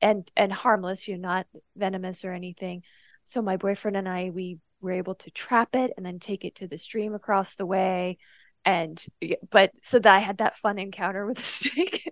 and 0.00 0.30
and 0.36 0.52
harmless. 0.52 1.06
You're 1.06 1.18
not 1.18 1.46
venomous 1.76 2.24
or 2.24 2.32
anything. 2.32 2.82
So 3.24 3.40
my 3.40 3.56
boyfriend 3.56 3.96
and 3.96 4.08
I 4.08 4.30
we 4.30 4.58
were 4.80 4.92
able 4.92 5.14
to 5.16 5.30
trap 5.30 5.74
it 5.74 5.92
and 5.96 6.04
then 6.04 6.18
take 6.18 6.44
it 6.44 6.56
to 6.56 6.68
the 6.68 6.78
stream 6.78 7.14
across 7.14 7.54
the 7.54 7.66
way, 7.66 8.18
and 8.64 9.04
but 9.50 9.70
so 9.82 9.98
that 9.98 10.14
I 10.14 10.18
had 10.18 10.38
that 10.38 10.56
fun 10.56 10.78
encounter 10.78 11.26
with 11.26 11.38
the 11.38 11.44
snake. 11.44 12.10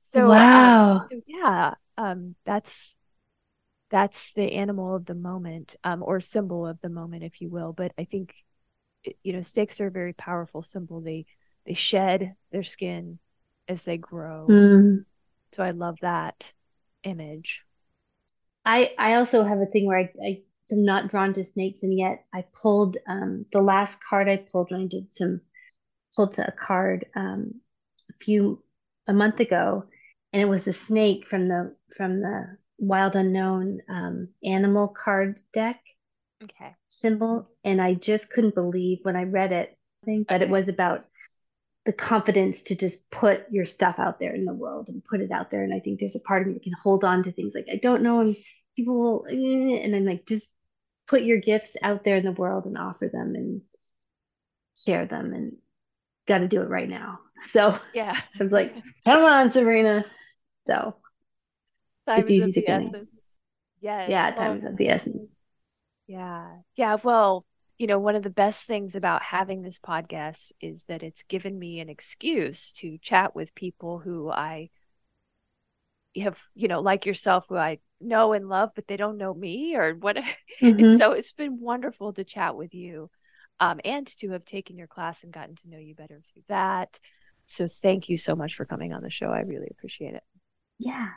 so 0.00 0.22
um, 0.22 0.28
wow. 0.28 0.92
Um, 0.92 1.06
so 1.10 1.20
yeah, 1.26 1.74
um, 1.96 2.34
that's 2.44 2.96
that's 3.90 4.32
the 4.32 4.52
animal 4.52 4.94
of 4.94 5.04
the 5.04 5.14
moment 5.14 5.76
um, 5.84 6.02
or 6.02 6.20
symbol 6.20 6.66
of 6.66 6.80
the 6.80 6.88
moment 6.88 7.24
if 7.24 7.40
you 7.40 7.50
will 7.50 7.72
but 7.72 7.92
i 7.98 8.04
think 8.04 8.34
you 9.22 9.32
know 9.32 9.42
snakes 9.42 9.80
are 9.80 9.88
a 9.88 9.92
very 9.92 10.12
powerful 10.12 10.62
symbol 10.62 11.00
they 11.00 11.26
they 11.66 11.74
shed 11.74 12.34
their 12.52 12.62
skin 12.62 13.18
as 13.68 13.82
they 13.82 13.98
grow 13.98 14.46
mm. 14.48 15.04
so 15.52 15.62
i 15.62 15.70
love 15.70 15.96
that 16.00 16.52
image 17.02 17.62
i 18.64 18.92
i 18.98 19.14
also 19.14 19.42
have 19.42 19.58
a 19.58 19.66
thing 19.66 19.86
where 19.86 19.98
i, 19.98 20.10
I 20.24 20.42
am 20.72 20.84
not 20.84 21.10
drawn 21.10 21.32
to 21.34 21.44
snakes 21.44 21.82
and 21.82 21.96
yet 21.96 22.24
i 22.32 22.44
pulled 22.52 22.96
um 23.08 23.44
the 23.52 23.62
last 23.62 24.02
card 24.02 24.28
i 24.28 24.36
pulled 24.36 24.70
when 24.70 24.82
i 24.82 24.86
did 24.86 25.10
some 25.10 25.40
pulled 26.14 26.38
a 26.38 26.52
card 26.52 27.06
um 27.14 27.54
a 28.08 28.24
few 28.24 28.62
a 29.06 29.12
month 29.12 29.40
ago 29.40 29.84
and 30.32 30.42
it 30.42 30.46
was 30.46 30.66
a 30.66 30.72
snake 30.72 31.26
from 31.26 31.48
the 31.48 31.74
from 31.96 32.20
the 32.20 32.56
wild 32.78 33.16
unknown 33.16 33.80
um, 33.88 34.28
animal 34.44 34.88
card 34.88 35.40
deck 35.52 35.80
okay. 36.42 36.74
symbol. 36.88 37.48
And 37.64 37.80
i 37.80 37.94
just 37.94 38.30
couldn't 38.30 38.54
believe 38.54 39.00
when 39.02 39.16
i 39.16 39.24
read 39.24 39.52
it 39.52 39.76
thing 40.04 40.24
but 40.26 40.36
okay. 40.36 40.44
it 40.44 40.50
was 40.50 40.68
about 40.68 41.04
the 41.84 41.92
confidence 41.92 42.62
to 42.64 42.74
just 42.74 43.08
put 43.10 43.44
your 43.50 43.64
stuff 43.64 43.98
out 43.98 44.18
there 44.18 44.34
in 44.34 44.44
the 44.44 44.54
world 44.54 44.88
and 44.88 45.04
put 45.04 45.20
it 45.20 45.30
out 45.30 45.50
there. 45.50 45.62
And 45.62 45.74
i 45.74 45.80
think 45.80 46.00
there's 46.00 46.16
a 46.16 46.20
part 46.20 46.42
of 46.42 46.48
me 46.48 46.54
that 46.54 46.62
can 46.62 46.74
hold 46.80 47.04
on 47.04 47.22
to 47.24 47.32
things 47.32 47.54
like 47.54 47.66
i 47.70 47.76
don't 47.76 48.02
know 48.02 48.20
and 48.20 48.36
people 48.76 48.98
will 49.00 49.26
eh, 49.28 49.80
and 49.82 49.92
then 49.92 50.06
like 50.06 50.26
just 50.26 50.48
put 51.06 51.22
your 51.22 51.38
gifts 51.38 51.76
out 51.82 52.04
there 52.04 52.16
in 52.16 52.24
the 52.24 52.32
world 52.32 52.66
and 52.66 52.78
offer 52.78 53.08
them 53.12 53.34
and 53.34 53.62
share 54.76 55.06
them 55.06 55.32
and 55.32 55.56
got 56.30 56.38
to 56.38 56.48
do 56.48 56.62
it 56.62 56.68
right 56.68 56.88
now 56.88 57.18
so 57.48 57.76
yeah 57.94 58.18
i 58.40 58.42
was 58.42 58.52
like 58.52 58.74
come 59.04 59.24
on 59.24 59.50
sabrina 59.50 60.04
so 60.66 60.96
time 62.06 62.20
it's 62.20 62.30
easy 62.30 62.52
to 62.52 62.70
essence 62.70 63.08
yes 63.80 64.08
yeah 64.08 64.30
time 64.30 64.58
is 64.58 64.64
of 64.64 64.76
the 64.76 64.88
essence 64.88 65.30
yeah. 66.10 66.56
Yeah. 66.74 66.96
Well, 67.04 67.46
you 67.78 67.86
know, 67.86 68.00
one 68.00 68.16
of 68.16 68.24
the 68.24 68.30
best 68.30 68.66
things 68.66 68.96
about 68.96 69.22
having 69.22 69.62
this 69.62 69.78
podcast 69.78 70.50
is 70.60 70.82
that 70.88 71.04
it's 71.04 71.22
given 71.22 71.56
me 71.56 71.78
an 71.78 71.88
excuse 71.88 72.72
to 72.74 72.98
chat 72.98 73.36
with 73.36 73.54
people 73.54 74.00
who 74.00 74.28
I 74.28 74.70
have, 76.16 76.42
you 76.56 76.66
know, 76.66 76.80
like 76.80 77.06
yourself, 77.06 77.46
who 77.48 77.56
I 77.56 77.78
know 78.00 78.32
and 78.32 78.48
love, 78.48 78.70
but 78.74 78.88
they 78.88 78.96
don't 78.96 79.18
know 79.18 79.32
me 79.32 79.76
or 79.76 79.94
what. 79.94 80.18
Mm-hmm. 80.60 80.84
and 80.84 80.98
so 80.98 81.12
it's 81.12 81.32
been 81.32 81.60
wonderful 81.60 82.12
to 82.12 82.24
chat 82.24 82.54
with 82.54 82.74
you 82.74 83.08
um, 83.60 83.80
and 83.84 84.06
to 84.18 84.30
have 84.30 84.44
taken 84.44 84.76
your 84.76 84.86
class 84.86 85.22
and 85.22 85.32
gotten 85.32 85.54
to 85.56 85.68
know 85.68 85.78
you 85.78 85.94
better 85.94 86.20
through 86.24 86.42
that. 86.48 86.98
So 87.46 87.68
thank 87.68 88.08
you 88.08 88.16
so 88.16 88.34
much 88.34 88.54
for 88.54 88.64
coming 88.64 88.92
on 88.92 89.02
the 89.02 89.10
show. 89.10 89.26
I 89.26 89.40
really 89.40 89.68
appreciate 89.70 90.14
it. 90.14 90.24
Yeah. 90.78 91.08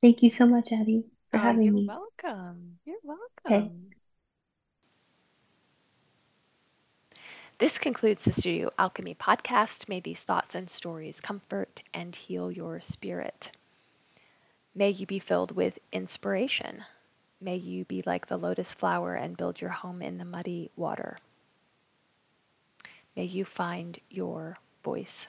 Thank 0.00 0.22
you 0.22 0.30
so 0.30 0.46
much, 0.46 0.72
Addie, 0.72 1.04
for 1.30 1.36
oh, 1.36 1.40
having 1.40 1.62
you're 1.62 1.74
me. 1.74 1.82
You're 1.82 2.00
welcome. 2.24 2.78
You're 2.86 2.96
welcome. 3.04 3.26
Okay. 3.46 3.70
This 7.58 7.76
concludes 7.76 8.24
the 8.24 8.32
Studio 8.32 8.70
Alchemy 8.78 9.14
podcast. 9.16 9.86
May 9.86 10.00
these 10.00 10.24
thoughts 10.24 10.54
and 10.54 10.70
stories 10.70 11.20
comfort 11.20 11.82
and 11.92 12.16
heal 12.16 12.50
your 12.50 12.80
spirit. 12.80 13.50
May 14.74 14.88
you 14.88 15.04
be 15.04 15.18
filled 15.18 15.54
with 15.54 15.78
inspiration. 15.92 16.84
May 17.38 17.56
you 17.56 17.84
be 17.84 18.02
like 18.06 18.28
the 18.28 18.38
lotus 18.38 18.72
flower 18.72 19.14
and 19.14 19.36
build 19.36 19.60
your 19.60 19.70
home 19.70 20.00
in 20.00 20.16
the 20.16 20.24
muddy 20.24 20.70
water. 20.74 21.18
May 23.16 23.24
you 23.24 23.44
find 23.44 23.98
your 24.08 24.58
voice. 24.82 25.26